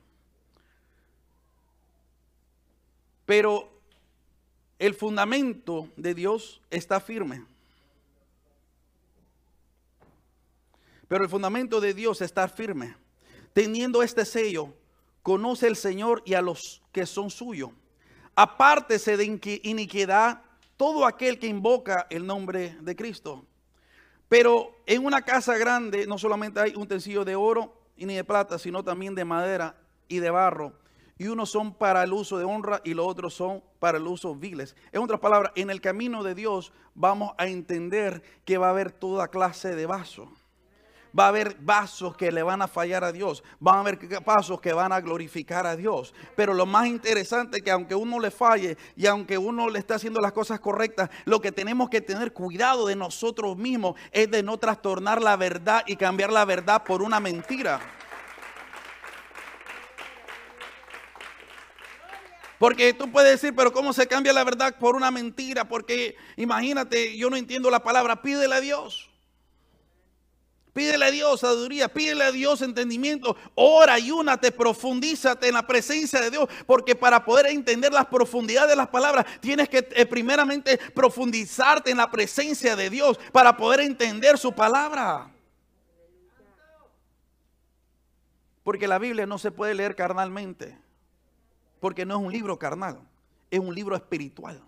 Pero 3.25 3.71
el 4.81 4.93
fundamento 4.95 5.89
de 5.97 6.15
Dios 6.15 6.61
está 6.69 6.99
firme. 6.99 7.45
Pero 11.07 11.23
el 11.23 11.31
fundamento 11.31 11.81
de 11.81 11.95
Dios 11.95 12.21
está 12.23 12.49
firme. 12.49 12.97
Teniendo 13.53 14.03
este 14.03 14.25
sello, 14.25 14.75
conoce 15.23 15.69
el 15.69 15.77
Señor 15.77 16.25
y 16.27 16.35
a 16.35 16.43
los 16.43 16.83
que 16.91 17.07
son 17.07 17.31
suyos. 17.31 17.71
Apártese 18.35 19.17
de 19.17 19.61
iniquidad 19.63 20.43
todo 20.77 21.07
aquel 21.07 21.39
que 21.39 21.47
invoca 21.47 22.09
el 22.11 22.27
nombre 22.27 22.77
de 22.81 22.97
Cristo. 22.97 23.47
Pero 24.33 24.75
en 24.87 25.05
una 25.05 25.21
casa 25.21 25.59
grande 25.59 26.07
no 26.07 26.17
solamente 26.17 26.59
hay 26.59 26.75
un 26.75 26.85
utensilio 26.85 27.23
de 27.23 27.37
oro 27.37 27.75
y 27.99 28.07
ni 28.07 28.15
de 28.15 28.25
plata, 28.25 28.59
sino 28.59 28.83
también 28.83 29.15
de 29.15 29.27
madera 29.27 29.77
y 30.09 30.21
de 30.21 30.31
barro. 30.31 30.73
Y 31.19 31.27
unos 31.27 31.51
son 31.51 31.75
para 31.75 32.03
el 32.03 32.15
uso 32.15 32.39
de 32.39 32.45
honra 32.45 32.81
y 32.83 32.95
los 32.95 33.07
otros 33.07 33.35
son 33.35 33.63
para 33.79 33.99
el 33.99 34.07
uso 34.07 34.35
viles. 34.35 34.75
En 34.91 35.03
otras 35.03 35.21
palabras, 35.21 35.53
en 35.55 35.69
el 35.69 35.83
camino 35.83 36.23
de 36.23 36.35
Dios 36.35 36.73
vamos 36.95 37.33
a 37.37 37.47
entender 37.47 38.23
que 38.47 38.57
va 38.57 38.69
a 38.69 38.71
haber 38.71 38.91
toda 38.91 39.29
clase 39.29 39.75
de 39.75 39.85
vasos 39.85 40.42
va 41.19 41.27
a 41.27 41.29
haber 41.29 41.57
vasos 41.61 42.17
que 42.17 42.33
le 42.33 42.43
van 42.43 42.63
a 42.63 42.69
fallar 42.69 43.05
a 43.05 43.13
Dios, 43.13 43.43
van 43.61 43.77
a 43.77 43.81
haber 43.81 43.99
pasos 44.25 44.61
que 44.61 44.73
van 44.73 44.93
a 44.93 45.01
glorificar 45.01 45.67
a 45.67 45.77
Dios. 45.77 46.15
Pero 46.37 46.55
lo 46.55 46.67
más 46.67 46.87
interesante 46.87 47.59
es 47.59 47.63
que 47.63 47.71
aunque 47.71 47.95
uno 47.95 48.19
le 48.19 48.31
falle 48.31 48.77
y 48.97 49.07
aunque 49.07 49.39
uno 49.39 49.69
le 49.69 49.79
está 49.79 49.97
haciendo 49.97 50.21
las 50.21 50.33
cosas 50.33 50.61
correctas, 50.61 51.11
lo 51.25 51.41
que 51.41 51.53
tenemos 51.53 51.91
que 51.91 52.01
tener 52.01 52.33
cuidado 52.33 52.87
de 52.87 52.97
nosotros 52.97 53.57
mismos 53.57 53.95
es 54.11 54.31
de 54.31 54.43
no 54.43 54.59
trastornar 54.59 55.23
la 55.23 55.37
verdad 55.37 55.83
y 55.87 55.97
cambiar 55.97 56.33
la 56.33 56.45
verdad 56.45 56.83
por 56.85 57.03
una 57.03 57.21
mentira. 57.21 57.81
Porque 62.59 62.95
tú 62.95 63.11
puedes 63.11 63.33
decir, 63.33 63.57
pero 63.57 63.73
¿cómo 63.73 63.93
se 63.93 64.07
cambia 64.07 64.33
la 64.33 64.45
verdad 64.45 64.79
por 64.79 64.95
una 64.95 65.11
mentira? 65.11 65.65
Porque 65.65 66.17
imagínate, 66.37 67.19
yo 67.19 67.29
no 67.29 67.37
entiendo 67.37 67.71
la 67.73 67.83
palabra, 67.83 68.23
pídele 68.23 68.55
a 68.55 68.61
Dios. 68.61 69.12
Pídele 70.73 71.05
a 71.05 71.11
Dios 71.11 71.41
sabiduría, 71.41 71.93
pídele 71.93 72.25
a 72.25 72.33
Dios 72.33 72.63
entendimiento, 72.63 73.37
ora, 73.55 73.93
ayúnate, 73.95 74.51
profundízate 74.53 75.49
en 75.49 75.55
la 75.55 75.67
presencia 75.67 76.19
de 76.21 76.31
Dios, 76.31 76.49
porque 76.67 76.97
para 76.97 77.25
poder 77.27 77.47
entender 77.47 77.93
las 77.93 78.07
profundidades 78.07 78.71
de 78.71 78.77
las 78.77 78.89
palabras, 78.89 79.27
tienes 79.41 79.69
que 79.69 79.87
eh, 79.91 80.07
primeramente 80.07 80.79
profundizarte 80.95 81.91
en 81.91 81.99
la 81.99 82.11
presencia 82.11 82.75
de 82.75 82.89
Dios 82.89 83.21
para 83.33 83.55
poder 83.55 83.81
entender 83.81 84.39
su 84.39 84.53
palabra. 84.55 85.31
Porque 88.65 88.89
la 88.89 88.99
Biblia 88.99 89.27
no 89.27 89.39
se 89.39 89.51
puede 89.51 89.75
leer 89.75 89.95
carnalmente. 89.95 90.79
Porque 91.81 92.07
no 92.07 92.15
es 92.15 92.27
un 92.27 92.33
libro 92.33 92.59
carnal, 92.59 93.01
es 93.51 93.61
un 93.61 93.75
libro 93.75 93.97
espiritual. 93.97 94.63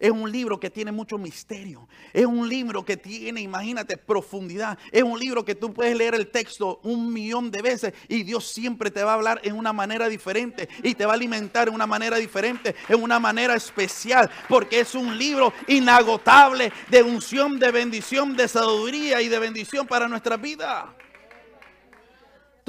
Es 0.00 0.10
un 0.10 0.32
libro 0.32 0.58
que 0.58 0.70
tiene 0.70 0.90
mucho 0.90 1.18
misterio. 1.18 1.86
Es 2.14 2.24
un 2.24 2.48
libro 2.48 2.84
que 2.86 2.96
tiene, 2.96 3.42
imagínate, 3.42 3.98
profundidad. 3.98 4.78
Es 4.90 5.02
un 5.02 5.20
libro 5.20 5.44
que 5.44 5.54
tú 5.54 5.74
puedes 5.74 5.94
leer 5.94 6.14
el 6.14 6.30
texto 6.30 6.80
un 6.82 7.12
millón 7.12 7.50
de 7.50 7.60
veces 7.60 7.92
y 8.08 8.22
Dios 8.22 8.48
siempre 8.48 8.90
te 8.90 9.04
va 9.04 9.12
a 9.12 9.14
hablar 9.14 9.40
en 9.44 9.54
una 9.54 9.74
manera 9.74 10.08
diferente 10.08 10.70
y 10.82 10.94
te 10.94 11.04
va 11.04 11.12
a 11.12 11.16
alimentar 11.16 11.68
en 11.68 11.74
una 11.74 11.86
manera 11.86 12.16
diferente, 12.16 12.74
en 12.88 13.02
una 13.02 13.20
manera 13.20 13.54
especial, 13.54 14.30
porque 14.48 14.80
es 14.80 14.94
un 14.94 15.18
libro 15.18 15.52
inagotable 15.68 16.72
de 16.88 17.02
unción, 17.02 17.58
de 17.58 17.70
bendición, 17.70 18.34
de 18.34 18.48
sabiduría 18.48 19.20
y 19.20 19.28
de 19.28 19.38
bendición 19.38 19.86
para 19.86 20.08
nuestra 20.08 20.38
vida. 20.38 20.96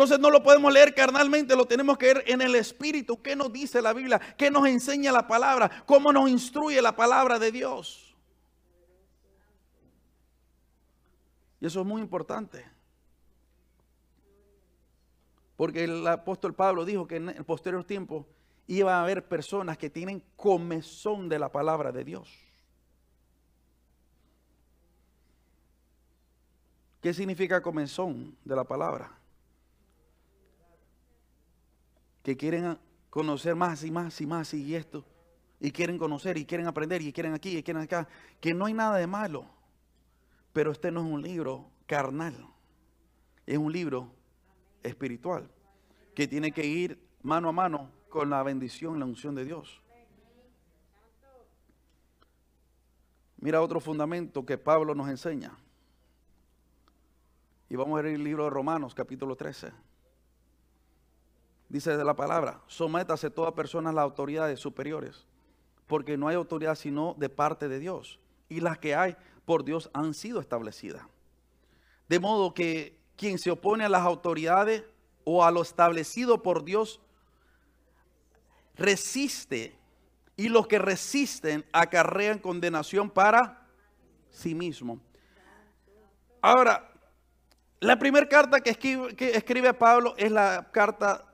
Entonces 0.02 0.20
no 0.20 0.32
lo 0.32 0.42
podemos 0.42 0.74
leer 0.74 0.96
carnalmente, 0.96 1.56
lo 1.56 1.68
tenemos 1.68 1.96
que 1.96 2.08
leer 2.08 2.24
en 2.26 2.42
el 2.42 2.56
Espíritu. 2.56 3.22
¿Qué 3.22 3.36
nos 3.36 3.54
dice 3.54 3.84
la 3.84 3.94
Biblia? 3.94 4.20
¿Qué 4.36 4.50
nos 4.50 4.66
enseña 4.66 5.12
la 5.12 5.28
palabra? 5.28 5.84
¿Cómo 5.86 6.12
nos 6.12 6.28
instruye 6.28 6.82
la 6.82 6.96
palabra 6.96 7.38
de 7.38 7.52
Dios? 7.52 8.16
Y 11.60 11.68
eso 11.68 11.82
es 11.82 11.86
muy 11.86 12.02
importante. 12.02 12.66
Porque 15.56 15.84
el 15.84 16.08
apóstol 16.08 16.56
Pablo 16.56 16.84
dijo 16.84 17.06
que 17.06 17.18
en 17.18 17.30
el 17.30 17.46
posterior 17.46 17.84
tiempo 17.84 18.26
iba 18.66 18.96
a 18.96 19.04
haber 19.04 19.28
personas 19.28 19.78
que 19.78 19.92
tienen 19.92 20.24
comezón 20.36 21.30
de 21.30 21.38
la 21.38 21.52
palabra 21.52 21.92
de 21.92 22.04
Dios. 22.04 22.28
¿Qué 27.02 27.14
significa 27.14 27.62
comezón 27.62 28.36
de 28.44 28.56
la 28.56 28.64
palabra? 28.64 29.21
Que 32.24 32.38
quieren 32.38 32.78
conocer 33.10 33.56
más 33.56 33.84
y 33.84 33.92
más 33.92 34.20
y 34.22 34.26
más 34.26 34.54
y 34.54 34.76
esto, 34.76 35.06
y 35.60 35.72
quieren 35.72 35.98
conocer 35.98 36.38
y 36.38 36.46
quieren 36.46 36.68
aprender 36.68 37.02
y 37.02 37.12
quieren 37.12 37.34
aquí 37.34 37.58
y 37.58 37.64
quieren 37.64 37.84
acá, 37.84 38.08
que 38.40 38.54
no 38.54 38.66
hay 38.66 38.74
nada 38.74 38.98
de 38.98 39.08
malo, 39.08 39.46
pero 40.54 40.72
este 40.72 40.92
no 40.92 41.02
es 41.02 41.12
un 41.12 41.22
libro 41.22 41.70
carnal, 41.86 42.36
es 43.46 43.58
un 43.58 43.72
libro 43.72 44.12
espiritual, 44.84 45.50
que 46.16 46.28
tiene 46.28 46.52
que 46.52 46.66
ir 46.66 47.00
mano 47.22 47.50
a 47.50 47.52
mano 47.52 47.90
con 48.10 48.30
la 48.30 48.44
bendición, 48.44 49.00
la 49.00 49.06
unción 49.06 49.36
de 49.36 49.46
Dios. 49.46 49.82
Mira 53.38 53.62
otro 53.62 53.80
fundamento 53.80 54.46
que 54.46 54.58
Pablo 54.58 54.94
nos 54.94 55.10
enseña. 55.10 55.58
Y 57.70 57.76
vamos 57.76 57.98
a 57.98 58.04
ver 58.04 58.14
el 58.14 58.24
libro 58.24 58.44
de 58.44 58.52
Romanos, 58.52 58.94
capítulo 58.94 59.36
13 59.36 59.72
dice 61.72 61.96
de 61.96 62.04
la 62.04 62.16
palabra, 62.16 62.62
sométase 62.68 63.30
toda 63.30 63.56
persona 63.56 63.92
a 63.92 63.94
las 63.94 64.04
autoridades 64.04 64.60
superiores, 64.60 65.26
porque 65.88 66.18
no 66.18 66.28
hay 66.28 66.36
autoridad 66.36 66.76
sino 66.76 67.16
de 67.18 67.30
parte 67.30 67.70
de 67.70 67.80
Dios, 67.80 68.20
y 68.50 68.60
las 68.60 68.78
que 68.78 68.94
hay 68.94 69.16
por 69.46 69.64
Dios 69.64 69.90
han 69.94 70.14
sido 70.14 70.42
establecidas. 70.42 71.04
De 72.10 72.20
modo 72.20 72.54
que 72.54 73.00
quien 73.16 73.40
se 73.40 73.52
opone 73.52 73.86
a 73.86 73.90
las 73.90 74.02
autoridades 74.02 74.84
o 75.24 75.46
a 75.46 75.52
lo 75.52 75.62
establecido 75.62 76.44
por 76.44 76.66
Dios, 76.66 77.00
resiste, 78.76 79.78
y 80.36 80.50
los 80.50 80.68
que 80.68 80.80
resisten 80.80 81.64
acarrean 81.72 82.40
condenación 82.40 83.10
para 83.10 83.66
sí 84.30 84.56
mismo. 84.56 85.00
Ahora, 86.42 86.92
la 87.80 87.98
primera 87.98 88.28
carta 88.28 88.60
que 88.60 88.72
escribe, 88.72 89.16
que 89.16 89.30
escribe 89.38 89.74
Pablo 89.74 90.16
es 90.18 90.32
la 90.32 90.70
carta 90.72 91.31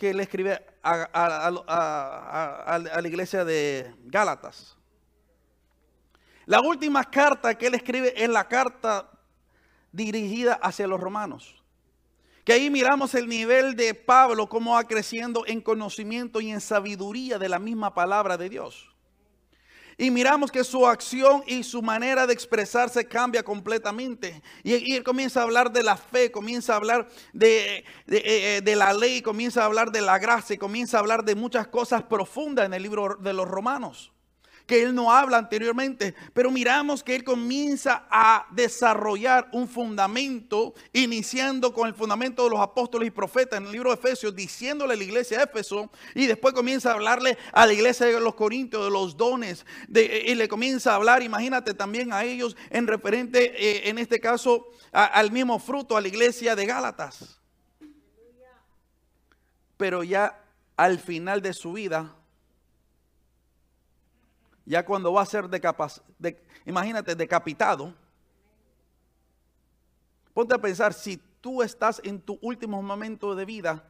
que 0.00 0.14
le 0.14 0.22
escribe 0.22 0.64
a, 0.82 2.80
la 2.80 3.06
iglesia 3.06 3.44
de 3.44 3.94
Gálatas. 4.06 4.74
La 6.46 6.62
última 6.62 7.04
carta 7.04 7.54
que 7.54 7.66
él 7.66 7.74
escribe 7.74 8.14
es 8.16 8.30
la 8.30 8.48
carta 8.48 9.10
dirigida 9.92 10.54
hacia 10.54 10.86
los 10.86 10.98
romanos. 10.98 11.62
Que 12.44 12.54
ahí 12.54 12.70
miramos 12.70 13.14
el 13.14 13.28
nivel 13.28 13.76
de 13.76 13.92
Pablo, 13.92 14.48
cómo 14.48 14.72
va 14.72 14.84
creciendo 14.84 15.44
en 15.46 15.60
conocimiento 15.60 16.40
y 16.40 16.50
en 16.50 16.62
sabiduría 16.62 17.38
de 17.38 17.50
la 17.50 17.58
misma 17.58 17.92
palabra 17.92 18.38
de 18.38 18.48
Dios. 18.48 18.89
Y 20.00 20.10
miramos 20.10 20.50
que 20.50 20.64
su 20.64 20.86
acción 20.86 21.42
y 21.46 21.62
su 21.62 21.82
manera 21.82 22.26
de 22.26 22.32
expresarse 22.32 23.04
cambia 23.06 23.42
completamente. 23.42 24.40
Y, 24.62 24.94
él 24.94 25.04
comienza 25.04 25.40
a 25.40 25.42
hablar 25.42 25.70
de 25.70 25.82
la 25.82 25.94
fe, 25.94 26.30
comienza 26.30 26.72
a 26.72 26.76
hablar 26.76 27.06
de, 27.34 27.84
eh, 28.06 28.62
de, 28.64 28.76
la 28.76 28.94
ley, 28.94 29.20
comienza 29.20 29.60
a 29.60 29.66
hablar 29.66 29.92
de 29.92 30.00
la 30.00 30.18
gracia, 30.18 30.56
comienza 30.56 30.96
a 30.96 31.00
hablar 31.00 31.22
de 31.22 31.34
muchas 31.34 31.66
cosas 31.68 32.02
profundas 32.04 32.64
en 32.64 32.72
el 32.72 32.82
libro 32.82 33.18
de 33.20 33.34
los 33.34 33.46
romanos 33.46 34.10
que 34.70 34.84
él 34.84 34.94
no 34.94 35.10
habla 35.10 35.36
anteriormente, 35.36 36.14
pero 36.32 36.48
miramos 36.48 37.02
que 37.02 37.16
él 37.16 37.24
comienza 37.24 38.06
a 38.08 38.46
desarrollar 38.52 39.48
un 39.50 39.66
fundamento, 39.66 40.74
iniciando 40.92 41.74
con 41.74 41.88
el 41.88 41.94
fundamento 41.94 42.44
de 42.44 42.50
los 42.50 42.60
apóstoles 42.60 43.08
y 43.08 43.10
profetas 43.10 43.58
en 43.58 43.66
el 43.66 43.72
libro 43.72 43.90
de 43.90 43.96
Efesios, 43.96 44.32
diciéndole 44.32 44.94
a 44.94 44.96
la 44.96 45.02
iglesia 45.02 45.38
de 45.38 45.42
Éfeso, 45.42 45.90
y 46.14 46.28
después 46.28 46.54
comienza 46.54 46.90
a 46.90 46.94
hablarle 46.94 47.36
a 47.52 47.66
la 47.66 47.72
iglesia 47.72 48.06
de 48.06 48.20
los 48.20 48.36
Corintios 48.36 48.84
de 48.84 48.92
los 48.92 49.16
dones, 49.16 49.66
y 49.88 50.36
le 50.36 50.46
comienza 50.46 50.92
a 50.92 50.94
hablar, 50.94 51.24
imagínate 51.24 51.74
también 51.74 52.12
a 52.12 52.22
ellos 52.22 52.56
en 52.70 52.86
referente, 52.86 53.52
eh, 53.56 53.88
en 53.88 53.98
este 53.98 54.20
caso, 54.20 54.68
al 54.92 55.32
mismo 55.32 55.58
fruto, 55.58 55.96
a 55.96 56.00
la 56.00 56.06
iglesia 56.06 56.54
de 56.54 56.66
Gálatas. 56.66 57.40
Pero 59.76 60.04
ya 60.04 60.44
al 60.76 61.00
final 61.00 61.42
de 61.42 61.54
su 61.54 61.72
vida, 61.72 62.14
ya 64.64 64.84
cuando 64.84 65.12
va 65.12 65.22
a 65.22 65.26
ser 65.26 65.48
de, 65.48 66.42
imagínate, 66.66 67.14
decapitado, 67.14 67.94
ponte 70.32 70.54
a 70.54 70.58
pensar, 70.58 70.94
si 70.94 71.16
tú 71.40 71.62
estás 71.62 72.00
en 72.04 72.20
tu 72.20 72.38
último 72.42 72.82
momento 72.82 73.34
de 73.34 73.44
vida 73.44 73.84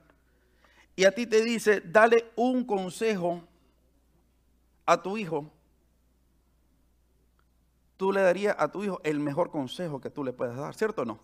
y 0.96 1.04
a 1.04 1.14
ti 1.14 1.26
te 1.26 1.42
dice, 1.42 1.80
dale 1.80 2.30
un 2.36 2.64
consejo 2.64 3.42
a 4.86 5.00
tu 5.00 5.16
hijo, 5.16 5.50
tú 7.96 8.12
le 8.12 8.22
darías 8.22 8.56
a 8.58 8.70
tu 8.70 8.82
hijo 8.82 9.00
el 9.04 9.20
mejor 9.20 9.50
consejo 9.50 10.00
que 10.00 10.10
tú 10.10 10.24
le 10.24 10.32
puedes 10.32 10.56
dar, 10.56 10.74
¿cierto 10.74 11.02
o 11.02 11.04
no? 11.04 11.20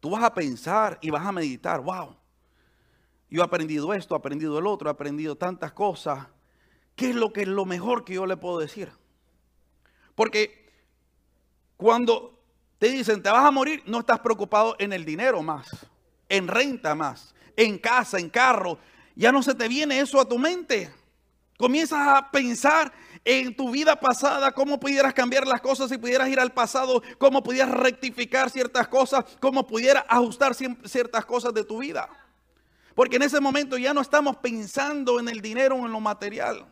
Tú 0.00 0.10
vas 0.10 0.22
a 0.22 0.32
pensar 0.32 0.98
y 1.00 1.10
vas 1.10 1.26
a 1.26 1.32
meditar, 1.32 1.80
wow, 1.80 2.16
yo 3.28 3.42
he 3.42 3.44
aprendido 3.44 3.92
esto, 3.92 4.14
he 4.14 4.18
aprendido 4.18 4.58
el 4.58 4.66
otro, 4.66 4.88
he 4.88 4.92
aprendido 4.92 5.36
tantas 5.36 5.72
cosas 5.72 6.28
¿Qué 6.96 7.10
es 7.10 7.14
lo 7.14 7.32
que 7.32 7.42
es 7.42 7.48
lo 7.48 7.66
mejor 7.66 8.04
que 8.04 8.14
yo 8.14 8.26
le 8.26 8.38
puedo 8.38 8.58
decir? 8.58 8.90
Porque 10.14 10.66
cuando 11.76 12.40
te 12.78 12.88
dicen 12.88 13.22
te 13.22 13.30
vas 13.30 13.44
a 13.44 13.50
morir, 13.50 13.82
no 13.86 14.00
estás 14.00 14.20
preocupado 14.20 14.76
en 14.78 14.94
el 14.94 15.04
dinero 15.04 15.42
más, 15.42 15.68
en 16.28 16.48
renta 16.48 16.94
más, 16.94 17.34
en 17.54 17.78
casa, 17.78 18.18
en 18.18 18.30
carro. 18.30 18.78
Ya 19.14 19.30
no 19.30 19.42
se 19.42 19.54
te 19.54 19.68
viene 19.68 20.00
eso 20.00 20.18
a 20.18 20.28
tu 20.28 20.38
mente. 20.38 20.90
Comienzas 21.58 22.06
a 22.08 22.30
pensar 22.30 22.92
en 23.24 23.54
tu 23.54 23.70
vida 23.70 23.98
pasada, 23.98 24.52
cómo 24.52 24.80
pudieras 24.80 25.12
cambiar 25.12 25.46
las 25.46 25.60
cosas 25.60 25.90
si 25.90 25.98
pudieras 25.98 26.28
ir 26.28 26.40
al 26.40 26.52
pasado, 26.52 27.02
cómo 27.18 27.42
pudieras 27.42 27.70
rectificar 27.72 28.50
ciertas 28.50 28.88
cosas, 28.88 29.24
cómo 29.40 29.66
pudieras 29.66 30.04
ajustar 30.08 30.54
ciertas 30.54 31.24
cosas 31.26 31.52
de 31.52 31.64
tu 31.64 31.78
vida. 31.78 32.08
Porque 32.94 33.16
en 33.16 33.22
ese 33.22 33.40
momento 33.40 33.76
ya 33.76 33.92
no 33.92 34.00
estamos 34.00 34.36
pensando 34.36 35.20
en 35.20 35.28
el 35.28 35.42
dinero 35.42 35.76
o 35.76 35.86
en 35.86 35.92
lo 35.92 36.00
material. 36.00 36.66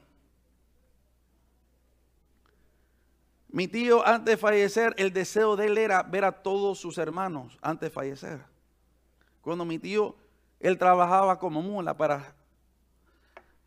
Mi 3.54 3.68
tío 3.68 4.04
antes 4.04 4.34
de 4.34 4.36
fallecer, 4.36 4.96
el 4.98 5.12
deseo 5.12 5.54
de 5.54 5.66
él 5.66 5.78
era 5.78 6.02
ver 6.02 6.24
a 6.24 6.32
todos 6.32 6.76
sus 6.76 6.98
hermanos 6.98 7.56
antes 7.62 7.88
de 7.88 7.94
fallecer. 7.94 8.44
Cuando 9.42 9.64
mi 9.64 9.78
tío, 9.78 10.16
él 10.58 10.76
trabajaba 10.76 11.38
como 11.38 11.62
mula 11.62 11.96
para, 11.96 12.34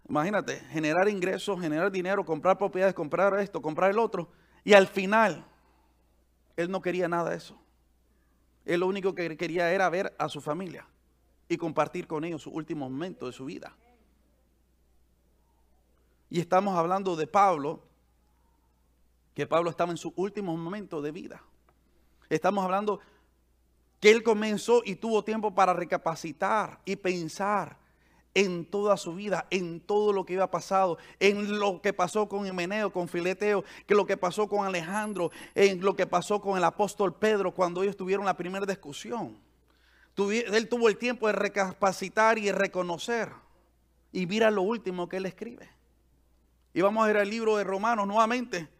imagínate, 0.09 0.57
generar 0.71 1.07
ingresos, 1.07 1.61
generar 1.61 1.89
dinero, 1.89 2.25
comprar 2.25 2.57
propiedades, 2.57 2.93
comprar 2.93 3.39
esto, 3.39 3.61
comprar 3.61 3.89
el 3.89 3.97
otro. 3.97 4.27
Y 4.65 4.73
al 4.73 4.87
final, 4.87 5.45
él 6.57 6.69
no 6.69 6.81
quería 6.81 7.07
nada 7.07 7.29
de 7.29 7.37
eso. 7.37 7.57
Él 8.65 8.81
lo 8.81 8.87
único 8.87 9.15
que 9.15 9.37
quería 9.37 9.71
era 9.71 9.87
ver 9.87 10.13
a 10.19 10.27
su 10.27 10.41
familia 10.41 10.85
y 11.47 11.55
compartir 11.55 12.07
con 12.07 12.25
ellos 12.25 12.41
su 12.41 12.49
último 12.49 12.89
momento 12.89 13.27
de 13.27 13.31
su 13.31 13.45
vida. 13.45 13.73
Y 16.29 16.41
estamos 16.41 16.75
hablando 16.75 17.15
de 17.15 17.25
Pablo, 17.25 17.86
que 19.37 19.45
Pablo 19.45 19.69
estaba 19.69 19.91
en 19.91 19.97
su 19.97 20.13
último 20.15 20.57
momento 20.57 20.99
de 20.99 21.11
vida. 21.11 21.43
Estamos 22.27 22.65
hablando 22.65 22.99
que 23.99 24.09
él 24.09 24.23
comenzó 24.23 24.81
y 24.83 24.95
tuvo 24.95 25.23
tiempo 25.23 25.53
para 25.53 25.73
recapacitar 25.73 26.79
y 26.85 26.95
pensar 26.95 27.77
en 28.33 28.65
toda 28.65 28.97
su 28.97 29.13
vida, 29.13 29.45
en 29.51 29.79
todo 29.79 30.11
lo 30.11 30.25
que 30.25 30.33
iba 30.33 30.49
pasado, 30.49 30.97
en 31.19 31.59
lo 31.59 31.83
que 31.83 31.93
pasó 31.93 32.27
con 32.27 32.47
Himeneo, 32.47 32.91
con 32.91 33.07
Fileteo, 33.07 33.63
que 33.85 33.93
lo 33.93 34.07
que 34.07 34.17
pasó 34.17 34.49
con 34.49 34.65
Alejandro, 34.65 35.29
en 35.53 35.81
lo 35.81 35.95
que 35.95 36.07
pasó 36.07 36.41
con 36.41 36.57
el 36.57 36.63
apóstol 36.63 37.13
Pedro 37.13 37.53
cuando 37.53 37.83
ellos 37.83 37.95
tuvieron 37.95 38.25
la 38.25 38.37
primera 38.37 38.65
discusión. 38.65 39.37
él 40.17 40.67
tuvo 40.67 40.89
el 40.89 40.97
tiempo 40.97 41.27
de 41.27 41.33
recapacitar 41.33 42.39
y 42.39 42.45
de 42.45 42.53
reconocer. 42.53 43.29
Y 44.11 44.25
mira 44.25 44.49
lo 44.49 44.63
último 44.63 45.07
que 45.07 45.17
él 45.17 45.27
escribe. 45.27 45.69
Y 46.73 46.81
vamos 46.81 47.03
a 47.03 47.07
ver 47.07 47.17
el 47.17 47.29
libro 47.29 47.55
de 47.55 47.63
Romanos 47.63 48.07
nuevamente. 48.07 48.75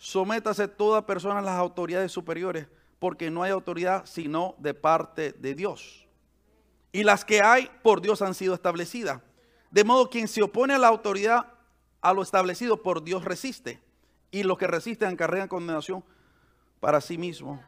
Sométase 0.00 0.66
toda 0.66 1.04
persona 1.04 1.40
a 1.40 1.42
las 1.42 1.58
autoridades 1.58 2.10
superiores, 2.10 2.66
porque 2.98 3.30
no 3.30 3.42
hay 3.42 3.50
autoridad 3.50 4.06
sino 4.06 4.54
de 4.56 4.72
parte 4.72 5.32
de 5.32 5.54
Dios. 5.54 6.08
Y 6.90 7.04
las 7.04 7.22
que 7.22 7.42
hay 7.42 7.70
por 7.82 8.00
Dios 8.00 8.22
han 8.22 8.32
sido 8.32 8.54
establecidas. 8.54 9.20
De 9.70 9.84
modo 9.84 10.08
quien 10.08 10.26
se 10.26 10.42
opone 10.42 10.72
a 10.72 10.78
la 10.78 10.88
autoridad, 10.88 11.52
a 12.00 12.14
lo 12.14 12.22
establecido 12.22 12.82
por 12.82 13.04
Dios 13.04 13.26
resiste. 13.26 13.78
Y 14.30 14.42
los 14.42 14.56
que 14.56 14.66
resisten 14.66 15.12
acarrean 15.12 15.48
condenación 15.48 16.02
para 16.80 17.02
sí 17.02 17.18
mismo. 17.18 17.62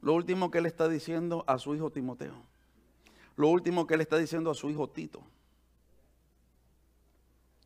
Lo 0.00 0.14
último 0.14 0.50
que 0.50 0.56
él 0.56 0.66
está 0.66 0.88
diciendo 0.88 1.44
a 1.46 1.58
su 1.58 1.74
hijo 1.74 1.90
Timoteo. 1.90 2.34
Lo 3.36 3.48
último 3.48 3.86
que 3.86 3.92
él 3.92 4.00
está 4.00 4.16
diciendo 4.16 4.50
a 4.50 4.54
su 4.54 4.70
hijo 4.70 4.88
Tito. 4.88 5.22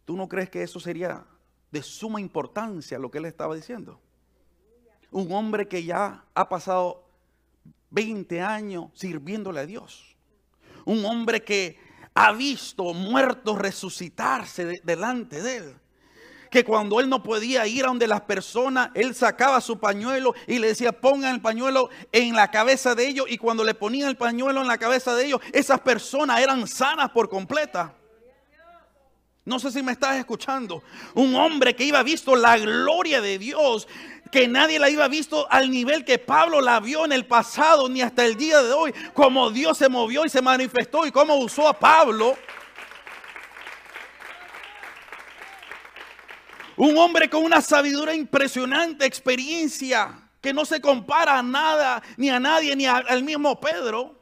¿Tú 0.04 0.16
no 0.16 0.28
crees 0.28 0.50
que 0.50 0.64
eso 0.64 0.80
sería 0.80 1.24
de 1.76 1.82
suma 1.82 2.20
importancia 2.20 2.98
lo 2.98 3.10
que 3.10 3.18
él 3.18 3.26
estaba 3.26 3.54
diciendo? 3.54 4.00
Un 5.10 5.30
hombre 5.32 5.68
que 5.68 5.84
ya 5.84 6.24
ha 6.34 6.48
pasado 6.48 7.04
20 7.90 8.40
años 8.40 8.86
sirviéndole 8.94 9.60
a 9.60 9.66
Dios. 9.66 10.16
Un 10.84 11.04
hombre 11.04 11.44
que 11.44 11.78
ha 12.14 12.32
visto 12.32 12.94
muertos 12.94 13.58
resucitarse 13.58 14.80
delante 14.84 15.42
de 15.42 15.56
él 15.56 15.76
que 16.50 16.64
cuando 16.64 17.00
él 17.00 17.08
no 17.10 17.22
podía 17.22 17.66
ir 17.66 17.84
a 17.84 17.88
donde 17.88 18.06
las 18.06 18.22
personas, 18.22 18.90
él 18.94 19.14
sacaba 19.14 19.60
su 19.60 19.78
pañuelo 19.78 20.34
y 20.46 20.58
le 20.58 20.68
decía, 20.68 20.92
pongan 20.92 21.34
el 21.34 21.40
pañuelo 21.40 21.90
en 22.12 22.34
la 22.34 22.50
cabeza 22.50 22.94
de 22.94 23.08
ellos. 23.08 23.26
Y 23.28 23.36
cuando 23.36 23.64
le 23.64 23.74
ponían 23.74 24.08
el 24.08 24.16
pañuelo 24.16 24.62
en 24.62 24.68
la 24.68 24.78
cabeza 24.78 25.14
de 25.14 25.26
ellos, 25.26 25.40
esas 25.52 25.80
personas 25.80 26.40
eran 26.40 26.66
sanas 26.66 27.10
por 27.10 27.28
completa. 27.28 27.94
No 29.46 29.60
sé 29.60 29.70
si 29.70 29.80
me 29.80 29.92
estás 29.92 30.16
escuchando. 30.16 30.82
Un 31.14 31.36
hombre 31.36 31.76
que 31.76 31.84
iba 31.84 32.02
visto 32.02 32.34
la 32.34 32.58
gloria 32.58 33.20
de 33.20 33.38
Dios, 33.38 33.86
que 34.32 34.48
nadie 34.48 34.80
la 34.80 34.90
iba 34.90 35.06
visto 35.06 35.46
al 35.48 35.70
nivel 35.70 36.04
que 36.04 36.18
Pablo 36.18 36.60
la 36.60 36.80
vio 36.80 37.04
en 37.04 37.12
el 37.12 37.26
pasado, 37.26 37.88
ni 37.88 38.02
hasta 38.02 38.26
el 38.26 38.36
día 38.36 38.60
de 38.60 38.72
hoy, 38.72 38.92
como 39.14 39.50
Dios 39.52 39.78
se 39.78 39.88
movió 39.88 40.24
y 40.24 40.28
se 40.28 40.42
manifestó 40.42 41.06
y 41.06 41.12
cómo 41.12 41.36
usó 41.36 41.68
a 41.68 41.78
Pablo. 41.78 42.36
Un 46.76 46.98
hombre 46.98 47.30
con 47.30 47.44
una 47.44 47.60
sabiduría 47.60 48.14
impresionante, 48.14 49.06
experiencia, 49.06 50.28
que 50.40 50.52
no 50.52 50.64
se 50.64 50.80
compara 50.80 51.38
a 51.38 51.42
nada, 51.42 52.02
ni 52.16 52.30
a 52.30 52.40
nadie, 52.40 52.74
ni 52.74 52.86
al 52.86 53.22
mismo 53.22 53.60
Pedro. 53.60 54.15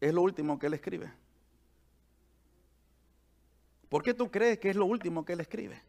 Es 0.00 0.12
lo 0.12 0.22
último 0.22 0.58
que 0.58 0.66
él 0.66 0.74
escribe. 0.74 1.12
¿Por 3.88 4.02
qué 4.02 4.14
tú 4.14 4.30
crees 4.30 4.58
que 4.58 4.70
es 4.70 4.76
lo 4.76 4.86
último 4.86 5.24
que 5.24 5.32
él 5.34 5.40
escribe? 5.40 5.80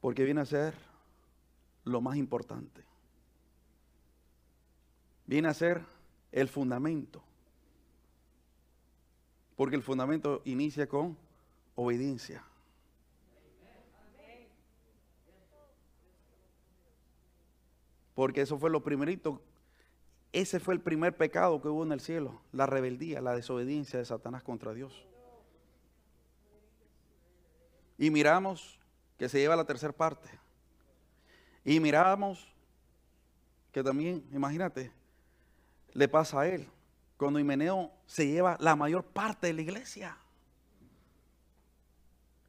Porque 0.00 0.24
viene 0.24 0.40
a 0.40 0.46
ser 0.46 0.74
lo 1.84 2.00
más 2.00 2.16
importante. 2.16 2.82
Viene 5.26 5.48
a 5.48 5.54
ser 5.54 5.82
el 6.32 6.48
fundamento 6.48 7.22
porque 9.60 9.76
el 9.76 9.82
fundamento 9.82 10.40
inicia 10.46 10.88
con 10.88 11.18
obediencia. 11.74 12.42
Porque 18.14 18.40
eso 18.40 18.58
fue 18.58 18.70
lo 18.70 18.82
primerito. 18.82 19.42
Ese 20.32 20.60
fue 20.60 20.74
el 20.74 20.80
primer 20.80 21.16
pecado 21.16 21.60
que 21.60 21.68
hubo 21.68 21.82
en 21.82 21.92
el 21.92 22.00
cielo, 22.00 22.40
la 22.52 22.66
rebeldía, 22.66 23.20
la 23.20 23.34
desobediencia 23.34 23.98
de 23.98 24.04
Satanás 24.04 24.42
contra 24.42 24.72
Dios. 24.72 25.04
Y 27.98 28.10
miramos 28.10 28.78
que 29.18 29.28
se 29.28 29.38
lleva 29.38 29.56
la 29.56 29.64
tercera 29.64 29.92
parte. 29.92 30.30
Y 31.64 31.80
miramos 31.80 32.50
que 33.72 33.82
también, 33.82 34.24
imagínate, 34.32 34.92
le 35.92 36.08
pasa 36.08 36.40
a 36.40 36.48
él 36.48 36.68
cuando 37.16 37.38
Himeneo 37.38 37.92
se 38.06 38.26
lleva 38.26 38.56
la 38.60 38.76
mayor 38.76 39.04
parte 39.04 39.48
de 39.48 39.52
la 39.52 39.60
iglesia. 39.60 40.16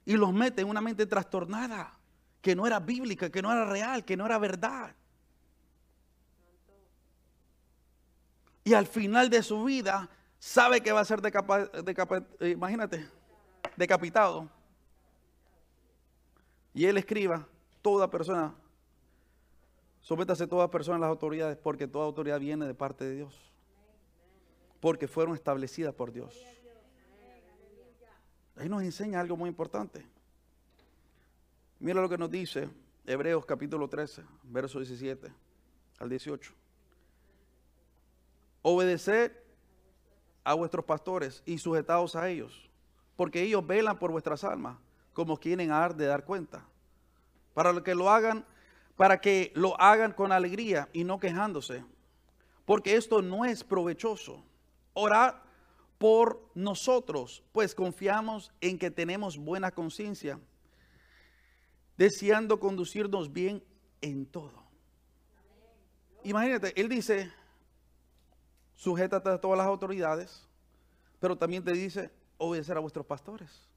Y 0.05 0.13
los 0.13 0.31
mete 0.31 0.61
en 0.61 0.69
una 0.69 0.81
mente 0.81 1.05
trastornada, 1.05 1.99
que 2.41 2.55
no 2.55 2.65
era 2.65 2.79
bíblica, 2.79 3.29
que 3.29 3.41
no 3.41 3.51
era 3.51 3.65
real, 3.65 4.05
que 4.05 4.15
no 4.15 4.25
era 4.25 4.37
verdad. 4.37 4.95
Y 8.63 8.73
al 8.73 8.87
final 8.87 9.29
de 9.29 9.43
su 9.43 9.63
vida 9.63 10.09
sabe 10.39 10.81
que 10.81 10.91
va 10.91 11.01
a 11.01 11.05
ser 11.05 11.21
eh, 11.23 12.49
imagínate, 12.49 13.07
decapitado. 13.75 14.49
Y 16.73 16.85
él 16.85 16.97
escriba, 16.97 17.47
toda 17.81 18.09
persona, 18.09 18.53
sométase 20.01 20.47
toda 20.47 20.69
persona 20.69 20.97
a 20.97 20.99
las 21.01 21.09
autoridades, 21.09 21.57
porque 21.57 21.87
toda 21.87 22.05
autoridad 22.05 22.39
viene 22.39 22.65
de 22.65 22.73
parte 22.73 23.03
de 23.03 23.15
Dios 23.15 23.51
porque 24.81 25.07
fueron 25.07 25.35
establecidas 25.35 25.93
por 25.93 26.11
Dios. 26.11 26.35
Ahí 28.57 28.67
nos 28.67 28.83
enseña 28.83 29.21
algo 29.21 29.37
muy 29.37 29.47
importante. 29.47 30.05
Mira 31.79 32.01
lo 32.01 32.09
que 32.09 32.17
nos 32.17 32.29
dice 32.29 32.67
Hebreos 33.05 33.45
capítulo 33.45 33.87
13, 33.87 34.23
verso 34.43 34.79
17 34.79 35.31
al 35.99 36.09
18. 36.09 36.53
Obedeced 38.61 39.31
a 40.43 40.53
vuestros 40.53 40.85
pastores 40.85 41.41
y 41.45 41.57
sujetaos 41.57 42.15
a 42.15 42.29
ellos, 42.29 42.69
porque 43.15 43.41
ellos 43.41 43.65
velan 43.65 43.97
por 43.99 44.11
vuestras 44.11 44.43
almas, 44.43 44.77
como 45.13 45.37
quieren 45.37 45.69
dar 45.69 45.95
de 45.95 46.05
dar 46.05 46.25
cuenta. 46.25 46.65
Para 47.53 47.83
que 47.83 47.95
lo 47.95 48.09
hagan, 48.09 48.45
para 48.95 49.19
que 49.19 49.51
lo 49.55 49.79
hagan 49.79 50.13
con 50.13 50.31
alegría 50.31 50.89
y 50.93 51.03
no 51.03 51.19
quejándose, 51.19 51.83
porque 52.65 52.95
esto 52.95 53.21
no 53.21 53.45
es 53.45 53.63
provechoso 53.63 54.43
Orar 54.93 55.41
por 55.97 56.49
nosotros, 56.53 57.43
pues 57.51 57.75
confiamos 57.75 58.51
en 58.59 58.77
que 58.77 58.91
tenemos 58.91 59.37
buena 59.37 59.71
conciencia, 59.71 60.39
deseando 61.97 62.59
conducirnos 62.59 63.31
bien 63.31 63.63
en 64.01 64.25
todo. 64.25 64.63
Imagínate, 66.23 66.73
él 66.79 66.89
dice, 66.89 67.31
sujétate 68.81 69.29
a 69.29 69.39
todas 69.39 69.59
las 69.59 69.67
autoridades, 69.67 70.43
pero 71.19 71.37
también 71.37 71.63
te 71.63 71.71
dice, 71.71 72.09
obedecer 72.39 72.75
a 72.75 72.79
vuestros 72.79 73.05
pastores. 73.05 73.69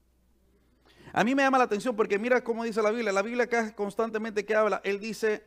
A 1.13 1.23
mí 1.23 1.35
me 1.35 1.43
llama 1.43 1.59
la 1.59 1.65
atención 1.65 1.95
porque 1.95 2.17
mira 2.17 2.43
cómo 2.43 2.63
dice 2.63 2.81
la 2.81 2.89
Biblia. 2.89 3.11
La 3.11 3.21
Biblia 3.21 3.43
acá 3.43 3.75
constantemente 3.75 4.43
que 4.43 4.55
habla, 4.55 4.81
él 4.83 4.99
dice, 4.99 5.45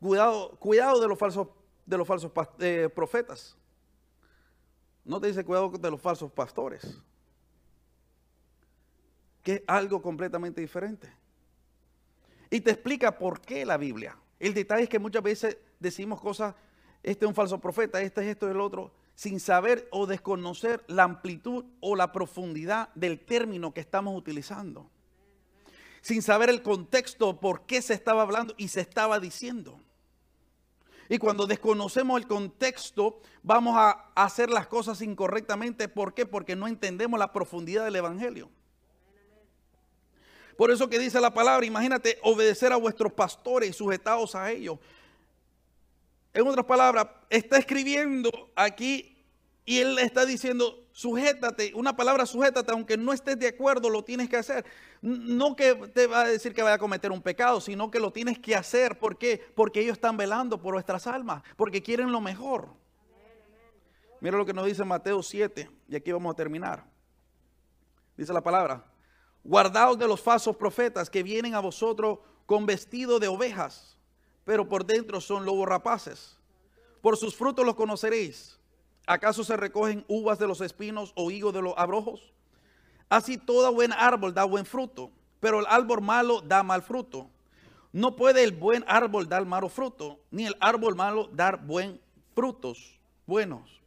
cuidado, 0.00 0.56
cuidado 0.58 1.00
de 1.00 1.06
los 1.06 1.16
falsos, 1.16 1.46
de 1.86 1.96
los 1.96 2.08
falsos 2.08 2.32
eh, 2.58 2.88
profetas. 2.92 3.56
No 5.04 5.20
te 5.20 5.28
dice 5.28 5.44
cuidado 5.44 5.70
de 5.70 5.90
los 5.92 6.00
falsos 6.00 6.32
pastores. 6.32 7.00
Que 9.44 9.52
es 9.52 9.62
algo 9.68 10.02
completamente 10.02 10.60
diferente. 10.60 11.12
Y 12.50 12.60
te 12.60 12.72
explica 12.72 13.16
por 13.16 13.40
qué 13.40 13.64
la 13.64 13.76
Biblia. 13.76 14.18
El 14.40 14.52
detalle 14.52 14.82
es 14.82 14.88
que 14.88 14.98
muchas 14.98 15.22
veces 15.22 15.58
decimos 15.78 16.20
cosas, 16.20 16.56
este 17.06 17.24
es 17.24 17.28
un 17.28 17.36
falso 17.36 17.60
profeta, 17.60 18.00
este 18.00 18.20
es 18.22 18.26
esto 18.26 18.48
y 18.48 18.50
el 18.50 18.60
otro, 18.60 18.90
sin 19.14 19.38
saber 19.38 19.86
o 19.92 20.06
desconocer 20.06 20.82
la 20.88 21.04
amplitud 21.04 21.64
o 21.80 21.94
la 21.94 22.10
profundidad 22.10 22.88
del 22.96 23.20
término 23.20 23.72
que 23.72 23.80
estamos 23.80 24.18
utilizando. 24.18 24.90
Sin 26.00 26.20
saber 26.20 26.50
el 26.50 26.62
contexto 26.62 27.38
por 27.38 27.64
qué 27.64 27.80
se 27.80 27.94
estaba 27.94 28.22
hablando 28.22 28.54
y 28.56 28.68
se 28.68 28.80
estaba 28.80 29.20
diciendo. 29.20 29.78
Y 31.08 31.18
cuando 31.18 31.46
desconocemos 31.46 32.20
el 32.20 32.26
contexto, 32.26 33.20
vamos 33.44 33.76
a 33.76 34.10
hacer 34.16 34.50
las 34.50 34.66
cosas 34.66 35.00
incorrectamente. 35.00 35.88
¿Por 35.88 36.12
qué? 36.12 36.26
Porque 36.26 36.56
no 36.56 36.66
entendemos 36.66 37.20
la 37.20 37.32
profundidad 37.32 37.84
del 37.84 37.94
Evangelio. 37.94 38.50
Por 40.56 40.72
eso 40.72 40.88
que 40.88 40.98
dice 40.98 41.20
la 41.20 41.32
palabra, 41.32 41.64
imagínate, 41.66 42.18
obedecer 42.22 42.72
a 42.72 42.76
vuestros 42.76 43.12
pastores 43.12 43.70
y 43.70 43.72
sujetados 43.72 44.34
a 44.34 44.50
ellos. 44.50 44.80
En 46.36 46.46
otras 46.46 46.66
palabras, 46.66 47.06
está 47.30 47.56
escribiendo 47.56 48.30
aquí 48.54 49.24
y 49.64 49.78
él 49.78 49.98
está 49.98 50.26
diciendo, 50.26 50.86
sujétate, 50.92 51.72
una 51.74 51.96
palabra 51.96 52.26
sujétate, 52.26 52.70
aunque 52.72 52.98
no 52.98 53.14
estés 53.14 53.38
de 53.38 53.48
acuerdo, 53.48 53.88
lo 53.88 54.04
tienes 54.04 54.28
que 54.28 54.36
hacer. 54.36 54.66
No 55.00 55.56
que 55.56 55.74
te 55.94 56.06
va 56.06 56.20
a 56.20 56.28
decir 56.28 56.52
que 56.52 56.62
vaya 56.62 56.74
a 56.74 56.78
cometer 56.78 57.10
un 57.10 57.22
pecado, 57.22 57.58
sino 57.62 57.90
que 57.90 57.98
lo 57.98 58.12
tienes 58.12 58.38
que 58.38 58.54
hacer. 58.54 58.98
¿Por 58.98 59.16
qué? 59.16 59.42
Porque 59.54 59.80
ellos 59.80 59.94
están 59.94 60.18
velando 60.18 60.60
por 60.60 60.74
nuestras 60.74 61.06
almas, 61.06 61.42
porque 61.56 61.82
quieren 61.82 62.12
lo 62.12 62.20
mejor. 62.20 62.68
Mira 64.20 64.36
lo 64.36 64.44
que 64.44 64.52
nos 64.52 64.66
dice 64.66 64.84
Mateo 64.84 65.22
7, 65.22 65.70
y 65.88 65.96
aquí 65.96 66.12
vamos 66.12 66.34
a 66.34 66.36
terminar. 66.36 66.84
Dice 68.14 68.34
la 68.34 68.42
palabra, 68.42 68.84
Guardaos 69.42 69.98
de 69.98 70.06
los 70.06 70.20
falsos 70.20 70.54
profetas 70.54 71.08
que 71.08 71.22
vienen 71.22 71.54
a 71.54 71.60
vosotros 71.60 72.18
con 72.44 72.66
vestido 72.66 73.18
de 73.18 73.28
ovejas, 73.28 73.95
pero 74.46 74.68
por 74.68 74.86
dentro 74.86 75.20
son 75.20 75.44
lobos 75.44 75.68
rapaces. 75.68 76.38
Por 77.02 77.16
sus 77.18 77.34
frutos 77.34 77.66
los 77.66 77.74
conoceréis. 77.74 78.58
¿Acaso 79.04 79.44
se 79.44 79.56
recogen 79.56 80.04
uvas 80.08 80.38
de 80.38 80.46
los 80.46 80.60
espinos 80.60 81.12
o 81.16 81.30
higos 81.30 81.52
de 81.52 81.62
los 81.62 81.74
abrojos? 81.76 82.32
Así 83.08 83.36
todo 83.36 83.72
buen 83.74 83.92
árbol 83.92 84.32
da 84.32 84.44
buen 84.44 84.64
fruto, 84.64 85.10
pero 85.40 85.60
el 85.60 85.66
árbol 85.66 86.00
malo 86.00 86.40
da 86.40 86.62
mal 86.62 86.82
fruto. 86.82 87.28
No 87.92 88.14
puede 88.14 88.44
el 88.44 88.52
buen 88.52 88.84
árbol 88.86 89.28
dar 89.28 89.44
malo 89.44 89.68
fruto, 89.68 90.20
ni 90.30 90.46
el 90.46 90.56
árbol 90.60 90.94
malo 90.94 91.28
dar 91.32 91.64
buen 91.64 92.00
frutos 92.34 93.00
buenos. 93.26 93.80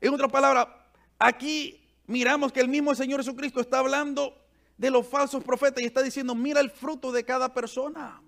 En 0.00 0.12
otra 0.12 0.26
palabra, 0.26 0.86
aquí 1.20 1.80
miramos 2.06 2.50
que 2.52 2.60
el 2.60 2.68
mismo 2.68 2.94
Señor 2.96 3.20
Jesucristo 3.20 3.60
está 3.60 3.78
hablando 3.78 4.34
de 4.76 4.90
los 4.90 5.06
falsos 5.06 5.44
profetas 5.44 5.82
y 5.82 5.86
está 5.86 6.02
diciendo, 6.02 6.34
mira 6.34 6.60
el 6.60 6.70
fruto 6.70 7.12
de 7.12 7.24
cada 7.24 7.54
persona. 7.54 8.20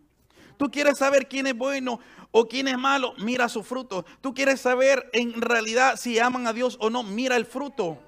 Tú 0.57 0.71
quieres 0.71 0.99
saber 0.99 1.29
quién 1.29 1.47
es 1.47 1.57
bueno 1.57 2.01
o 2.31 2.47
quién 2.47 2.69
es 2.69 2.79
malo, 2.79 3.15
mira 3.19 3.49
su 3.49 3.63
fruto. 3.63 4.05
Tú 4.21 4.35
quieres 4.35 4.61
saber 4.61 5.09
en 5.13 5.41
realidad 5.41 5.97
si 5.97 6.19
aman 6.19 6.47
a 6.47 6.53
Dios 6.53 6.77
o 6.81 6.91
no, 6.91 7.03
mira 7.03 7.37
el 7.37 7.47
fruto. 7.47 7.99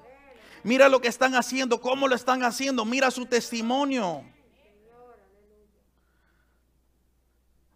Mira 0.63 0.89
lo 0.89 0.99
que 0.99 1.07
están 1.07 1.35
haciendo, 1.35 1.79
cómo 1.79 2.07
lo 2.07 2.15
están 2.15 2.43
haciendo, 2.43 2.85
mira 2.85 3.11
su 3.11 3.25
testimonio. 3.25 4.23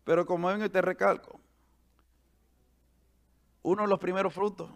Pero 0.04 0.26
como 0.26 0.48
ven 0.48 0.66
y 0.66 0.70
te 0.70 0.82
recalco, 0.82 1.40
uno 3.62 3.84
de 3.84 3.88
los 3.88 4.00
primeros 4.00 4.34
frutos 4.34 4.70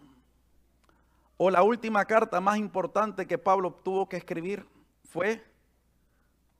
o 1.36 1.50
la 1.50 1.62
última 1.62 2.04
carta 2.04 2.40
más 2.40 2.58
importante 2.58 3.26
que 3.26 3.38
Pablo 3.38 3.72
tuvo 3.72 4.08
que 4.08 4.16
escribir 4.16 4.66
fue 5.04 5.44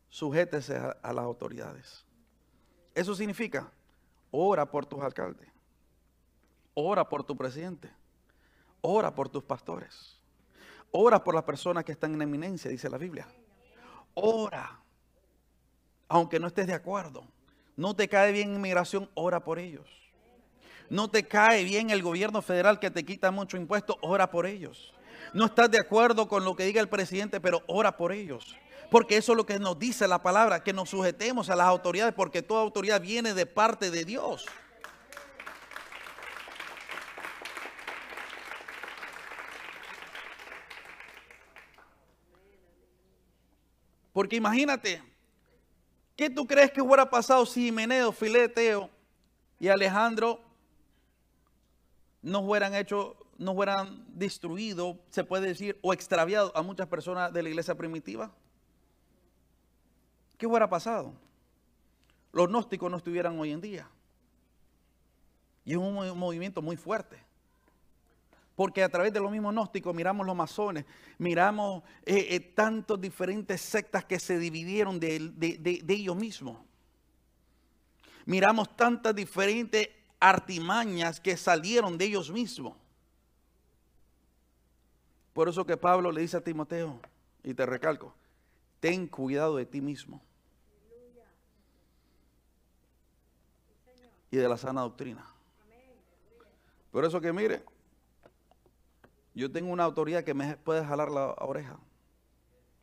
sujétese 0.09 0.77
a, 0.77 1.13
las 1.13 1.25
autoridades. 1.25 2.04
Eso 2.95 3.15
significa, 3.15 3.71
ora 4.31 4.71
por 4.71 4.87
tus 4.87 5.03
alcaldes, 5.03 5.49
ora 6.75 7.09
por 7.09 7.25
tu 7.25 7.37
presidente, 7.37 7.91
ora 8.81 9.15
por 9.15 9.29
tus 9.29 9.43
pastores, 9.43 10.21
ora 10.91 11.23
por 11.23 11.35
las 11.35 11.45
personas 11.45 11.85
que 11.85 11.93
están 11.93 12.15
en 12.15 12.23
eminencia, 12.23 12.71
dice 12.71 12.89
la 12.89 12.99
Biblia. 12.99 13.27
Ora, 14.15 14.81
aunque 16.09 16.39
no 16.39 16.47
estés 16.47 16.67
de 16.67 16.75
acuerdo. 16.75 17.25
No 17.77 17.97
te 17.97 18.09
cae 18.09 18.31
bien 18.31 18.55
inmigración, 18.55 19.11
ora 19.15 19.41
por 19.41 19.59
ellos. 19.59 19.89
No 20.89 21.11
te 21.11 21.27
cae 21.27 21.65
bien 21.65 21.91
el 21.91 22.03
gobierno 22.03 22.43
federal 22.43 22.79
que 22.79 22.91
te 22.91 23.05
quita 23.05 23.31
mucho 23.31 23.57
impuesto, 23.57 23.99
ora 24.01 24.31
por 24.31 24.47
ellos. 24.47 24.95
No 25.33 25.47
estás 25.47 25.71
de 25.71 25.81
acuerdo 25.81 26.29
con 26.29 26.45
lo 26.45 26.55
que 26.55 26.65
diga 26.65 26.81
el 26.81 26.89
presidente, 26.89 27.41
pero 27.41 27.63
ora 27.67 27.97
por 27.97 28.13
ellos. 28.13 28.57
Porque 28.91 29.17
eso 29.17 29.33
es 29.33 29.37
lo 29.37 29.47
que 29.47 29.59
nos 29.59 29.79
dice 29.79 30.07
la 30.07 30.23
palabra, 30.23 30.63
que 30.63 30.73
nos 30.73 30.91
sujetemos 30.91 31.51
a 31.51 31.57
las 31.57 31.67
autoridades, 31.67 32.15
porque 32.15 32.43
toda 32.43 32.63
autoridad 32.63 33.01
viene 33.01 33.35
de 33.35 33.47
parte 33.47 33.91
de 33.91 34.05
Dios. 34.05 34.47
Porque 44.15 44.37
imagínate, 44.37 45.03
¿qué 46.15 46.31
tú 46.31 46.47
crees 46.47 46.71
que 46.71 46.81
hubiera 46.81 47.11
pasado 47.11 47.45
si 47.45 47.73
Meneo, 47.73 48.13
Fileteo 48.13 48.89
y 49.59 49.67
Alejandro 49.67 50.41
no 52.23 52.39
hubieran 52.39 52.77
hecho, 52.77 53.17
no 53.39 53.53
hubieran 53.53 54.05
destruido, 54.09 55.01
se 55.11 55.25
puede 55.25 55.49
decir, 55.49 55.81
o 55.83 55.93
extraviado 55.93 56.53
a 56.55 56.63
muchas 56.63 56.87
personas 56.87 57.33
de 57.33 57.43
la 57.43 57.49
iglesia 57.49 57.75
primitiva? 57.75 58.33
¿Qué 60.45 60.49
hubiera 60.49 60.69
pasado? 60.69 61.15
Los 62.31 62.49
gnósticos 62.49 62.91
no 62.91 62.99
estuvieran 62.99 63.41
hoy 63.41 63.51
en 63.51 63.63
día. 63.63 63.89
Y 65.65 65.73
es 65.73 65.79
un 65.79 66.19
movimiento 66.19 66.61
muy 66.61 66.77
fuerte. 66.77 67.17
Porque 68.55 68.83
a 68.83 68.91
través 68.91 69.11
de 69.15 69.21
los 69.21 69.33
mismos 69.33 69.55
gnósticos 69.55 69.95
miramos 69.95 70.27
los 70.27 70.37
masones, 70.37 70.85
miramos 71.17 71.83
eh, 72.05 72.27
eh, 72.29 72.41
tantas 72.41 73.01
diferentes 73.01 73.59
sectas 73.63 74.05
que 74.05 74.19
se 74.19 74.39
dividieron 74.39 75.01
de, 75.01 75.19
de 75.19 75.95
ellos 75.95 76.15
mismos. 76.15 76.59
Miramos 78.27 78.77
tantas 78.77 79.15
diferentes 79.15 79.89
artimañas 80.21 81.21
que 81.21 81.39
salieron 81.39 81.97
de 81.97 82.05
ellos 82.05 82.31
mismos. 82.31 82.77
Por 85.33 85.49
eso 85.49 85.65
que 85.65 85.79
Pablo 85.79 86.13
le 86.13 86.21
dice 86.21 86.37
a 86.37 86.45
Timoteo, 86.45 87.01
y 87.43 87.55
te 87.55 87.65
recalco, 87.65 88.15
ten 88.81 89.07
cuidado 89.07 89.57
de 89.57 89.65
ti 89.65 89.81
mismo 89.81 90.21
y 94.35 94.37
de 94.37 94.49
la 94.49 94.57
sana 94.57 94.81
doctrina. 94.81 95.25
Por 96.91 97.05
eso 97.05 97.21
que 97.21 97.33
mire, 97.33 97.63
yo 99.33 99.51
tengo 99.51 99.73
una 99.73 99.85
autoridad 99.85 100.25
que 100.25 100.35
me 100.35 100.57
puede 100.57 100.85
jalar 100.85 101.11
la 101.11 101.35
oreja, 101.39 101.79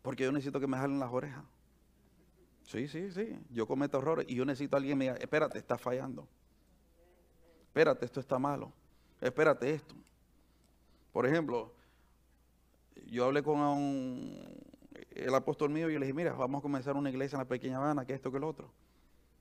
porque 0.02 0.24
yo 0.24 0.32
necesito 0.32 0.60
que 0.62 0.68
me 0.68 0.78
jalen 0.78 1.00
las 1.00 1.12
orejas. 1.12 1.44
Sí, 2.64 2.88
sí, 2.88 3.12
sí, 3.12 3.38
yo 3.50 3.68
cometo 3.68 3.98
errores 3.98 4.26
y 4.30 4.36
yo 4.36 4.46
necesito 4.46 4.76
a 4.76 4.78
alguien 4.78 4.94
que 4.94 4.98
me 4.98 5.06
diga, 5.06 5.18
espérate, 5.18 5.58
está 5.58 5.78
fallando. 5.78 6.26
Espérate, 7.64 8.06
esto 8.06 8.22
está 8.22 8.40
malo. 8.40 8.72
Espérate 9.20 9.74
esto. 9.74 9.94
Por 11.12 11.26
ejemplo, 11.26 11.74
yo 13.08 13.26
hablé 13.26 13.44
con 13.44 13.60
un, 13.60 14.40
el 15.10 15.36
apóstol 15.36 15.70
mío 15.70 15.90
y 15.90 15.94
le 15.94 16.06
dije, 16.06 16.14
mira, 16.14 16.32
vamos 16.34 16.60
a 16.60 16.62
comenzar 16.62 16.96
una 16.96 17.10
iglesia 17.10 17.36
en 17.36 17.42
la 17.42 17.48
pequeña 17.48 17.78
Habana, 17.78 18.06
que 18.06 18.14
esto, 18.14 18.32
que 18.32 18.40
lo 18.40 18.48
otro. 18.48 18.72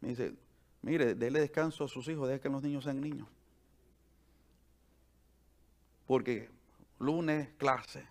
Me 0.00 0.08
dice, 0.08 0.34
mire, 0.82 1.14
déle 1.14 1.40
descanso 1.40 1.84
a 1.84 1.88
sus 1.88 2.08
hijos, 2.08 2.28
deje 2.28 2.40
que 2.40 2.48
los 2.48 2.62
niños 2.62 2.84
sean 2.84 3.00
niños. 3.00 3.28
Porque 6.06 6.50
lunes 6.98 7.50
clase, 7.56 8.04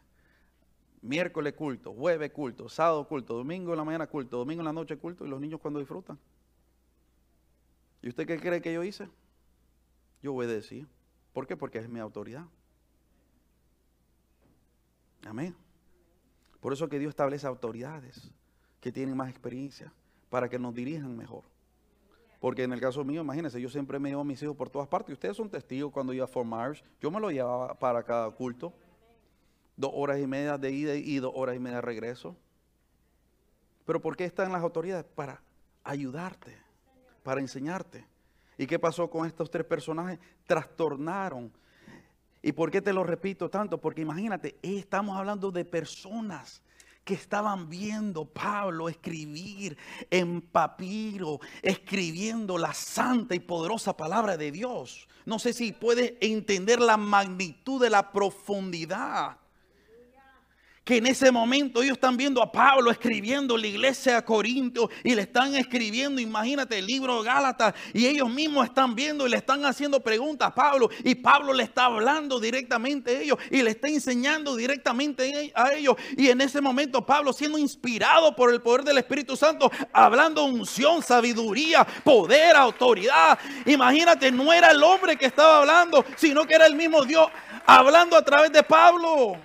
miércoles 1.02 1.54
culto, 1.54 1.94
jueves 1.94 2.32
culto, 2.32 2.70
sábado 2.70 3.08
culto, 3.08 3.36
domingo 3.36 3.72
en 3.72 3.78
la 3.78 3.84
mañana 3.84 4.08
culto, 4.08 4.38
domingo 4.38 4.62
en 4.62 4.66
la 4.66 4.74
noche 4.74 4.98
culto, 4.98 5.26
y 5.26 5.30
los 5.30 5.40
niños 5.40 5.60
cuando 5.60 5.80
disfrutan. 5.80 6.18
¿Y 8.02 8.10
usted 8.10 8.26
qué 8.26 8.40
cree 8.40 8.62
que 8.62 8.74
yo 8.74 8.84
hice? 8.84 9.10
Yo 10.22 10.38
decir. 10.42 10.88
¿Por 11.34 11.48
qué? 11.48 11.56
Porque 11.56 11.80
es 11.80 11.90
mi 11.90 12.00
autoridad. 12.00 12.46
Amén. 15.26 15.56
Por 16.60 16.74
eso 16.74 16.90
que 16.90 17.00
Dios 17.00 17.10
establece 17.10 17.48
autoridades 17.48 18.32
que 18.82 18.92
tienen 18.92 19.16
más 19.16 19.30
experiencia 19.30 19.92
para 20.30 20.50
que 20.50 20.60
nos 20.60 20.74
dirijan 20.74 21.16
mejor. 21.16 21.44
Porque 22.40 22.64
en 22.64 22.72
el 22.72 22.80
caso 22.80 23.04
mío, 23.04 23.22
imagínense, 23.22 23.60
yo 23.60 23.70
siempre 23.70 24.00
me 24.00 24.10
llevo 24.10 24.22
a 24.22 24.26
mis 24.26 24.42
hijos 24.42 24.56
por 24.56 24.70
todas 24.70 24.88
partes. 24.88 25.14
Ustedes 25.14 25.36
son 25.36 25.50
testigos 25.50 25.92
cuando 25.92 26.14
iba 26.14 26.26
a 26.26 26.28
Fort 26.28 26.48
Myers. 26.48 26.84
Yo 27.02 27.12
me 27.12 27.20
lo 27.20 27.32
llevaba 27.32 27.74
para 27.74 28.04
cada 28.04 28.30
culto. 28.32 28.74
Dos 29.76 29.92
horas 29.94 30.20
y 30.20 30.28
media 30.28 30.58
de 30.58 30.72
ida 30.72 30.96
y 30.96 31.18
dos 31.20 31.34
horas 31.36 31.56
y 31.56 31.60
media 31.60 31.78
de 31.78 31.82
regreso. 31.82 32.36
Pero 33.86 34.02
¿por 34.02 34.16
qué 34.16 34.26
están 34.26 34.52
las 34.52 34.62
autoridades? 34.62 35.06
Para 35.06 35.42
ayudarte, 35.84 36.58
para 37.24 37.42
enseñarte. 37.42 38.06
¿Y 38.58 38.68
qué 38.68 38.80
pasó 38.80 39.10
con 39.10 39.26
estos 39.26 39.50
tres 39.50 39.66
personajes? 39.66 40.20
Trastornaron 40.46 41.52
¿Y 42.42 42.52
por 42.54 42.72
qué 42.72 42.82
te 42.82 42.94
lo 42.94 43.04
repito 43.04 43.50
tanto? 43.50 43.80
Porque 43.80 44.02
imagínate, 44.02 44.58
estamos 44.62 45.18
hablando 45.18 45.52
de 45.52 45.66
personas 45.66 46.62
que 47.04 47.14
estaban 47.14 47.70
viendo 47.70 48.26
Pablo 48.26 48.90
escribir 48.90 49.78
en 50.10 50.42
papiro, 50.42 51.40
escribiendo 51.62 52.58
la 52.58 52.74
santa 52.74 53.36
y 53.36 53.40
poderosa 53.40 53.98
palabra 53.98 54.38
de 54.38 54.52
Dios. 54.52 55.08
No 55.26 55.40
sé 55.40 55.54
si 55.54 55.72
puedes 55.72 56.14
entender 56.22 56.80
la 56.80 56.98
magnitud 56.98 57.82
de 57.82 57.90
la 57.90 58.12
profundidad 58.12 59.38
que 60.90 60.98
en 60.98 61.06
ese 61.06 61.32
momento 61.32 61.84
ellos 61.84 61.98
están 61.98 62.18
viendo 62.18 62.42
a 62.42 62.52
Pablo 62.52 62.90
escribiendo 62.90 63.56
la 63.56 63.68
iglesia 63.68 64.18
a 64.18 64.26
Corinto 64.26 64.90
y 65.04 65.14
le 65.14 65.22
están 65.22 65.54
escribiendo, 65.54 66.20
imagínate, 66.20 66.80
el 66.80 66.88
libro 66.88 67.22
Gálatas 67.22 67.76
y 67.94 68.08
ellos 68.08 68.28
mismos 68.28 68.66
están 68.66 68.96
viendo 68.96 69.28
y 69.28 69.30
le 69.30 69.38
están 69.38 69.64
haciendo 69.66 70.00
preguntas 70.00 70.48
a 70.48 70.56
Pablo 70.56 70.90
y 71.04 71.14
Pablo 71.14 71.54
le 71.54 71.62
está 71.62 71.86
hablando 71.86 72.40
directamente 72.40 73.18
a 73.18 73.22
ellos 73.22 73.38
y 73.52 73.62
le 73.62 73.70
está 73.70 73.88
enseñando 73.88 74.56
directamente 74.56 75.52
a 75.54 75.74
ellos 75.74 75.96
y 76.18 76.30
en 76.30 76.42
ese 76.42 76.60
momento 76.60 77.06
Pablo 77.06 77.34
siendo 77.34 77.60
inspirado 77.60 78.36
por 78.36 78.52
el 78.52 78.60
poder 78.60 78.84
del 78.84 78.98
Espíritu 78.98 79.38
Santo, 79.38 79.72
hablando 79.94 80.44
unción, 80.44 81.04
sabiduría, 81.04 81.86
poder, 82.04 82.56
autoridad. 82.56 83.38
Imagínate, 83.68 84.32
no 84.32 84.52
era 84.52 84.72
el 84.72 84.82
hombre 84.82 85.18
que 85.18 85.28
estaba 85.28 85.60
hablando, 85.60 86.04
sino 86.16 86.46
que 86.46 86.56
era 86.56 86.66
el 86.66 86.74
mismo 86.74 87.06
Dios 87.06 87.28
hablando 87.68 88.18
a 88.18 88.26
través 88.26 88.52
de 88.52 88.64
Pablo. 88.64 89.38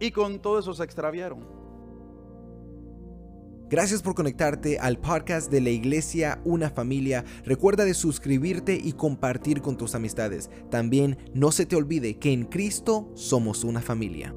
Y 0.00 0.10
con 0.10 0.40
todo 0.40 0.58
eso 0.58 0.74
se 0.74 0.84
extraviaron. 0.84 1.56
Gracias 3.68 4.00
por 4.00 4.14
conectarte 4.14 4.78
al 4.78 4.98
podcast 4.98 5.50
de 5.50 5.60
la 5.60 5.70
iglesia 5.70 6.40
Una 6.44 6.70
Familia. 6.70 7.24
Recuerda 7.44 7.84
de 7.84 7.94
suscribirte 7.94 8.78
y 8.80 8.92
compartir 8.92 9.60
con 9.60 9.76
tus 9.76 9.96
amistades. 9.96 10.50
También 10.70 11.18
no 11.34 11.50
se 11.50 11.66
te 11.66 11.74
olvide 11.74 12.16
que 12.18 12.32
en 12.32 12.44
Cristo 12.44 13.10
somos 13.16 13.64
una 13.64 13.82
familia. 13.82 14.32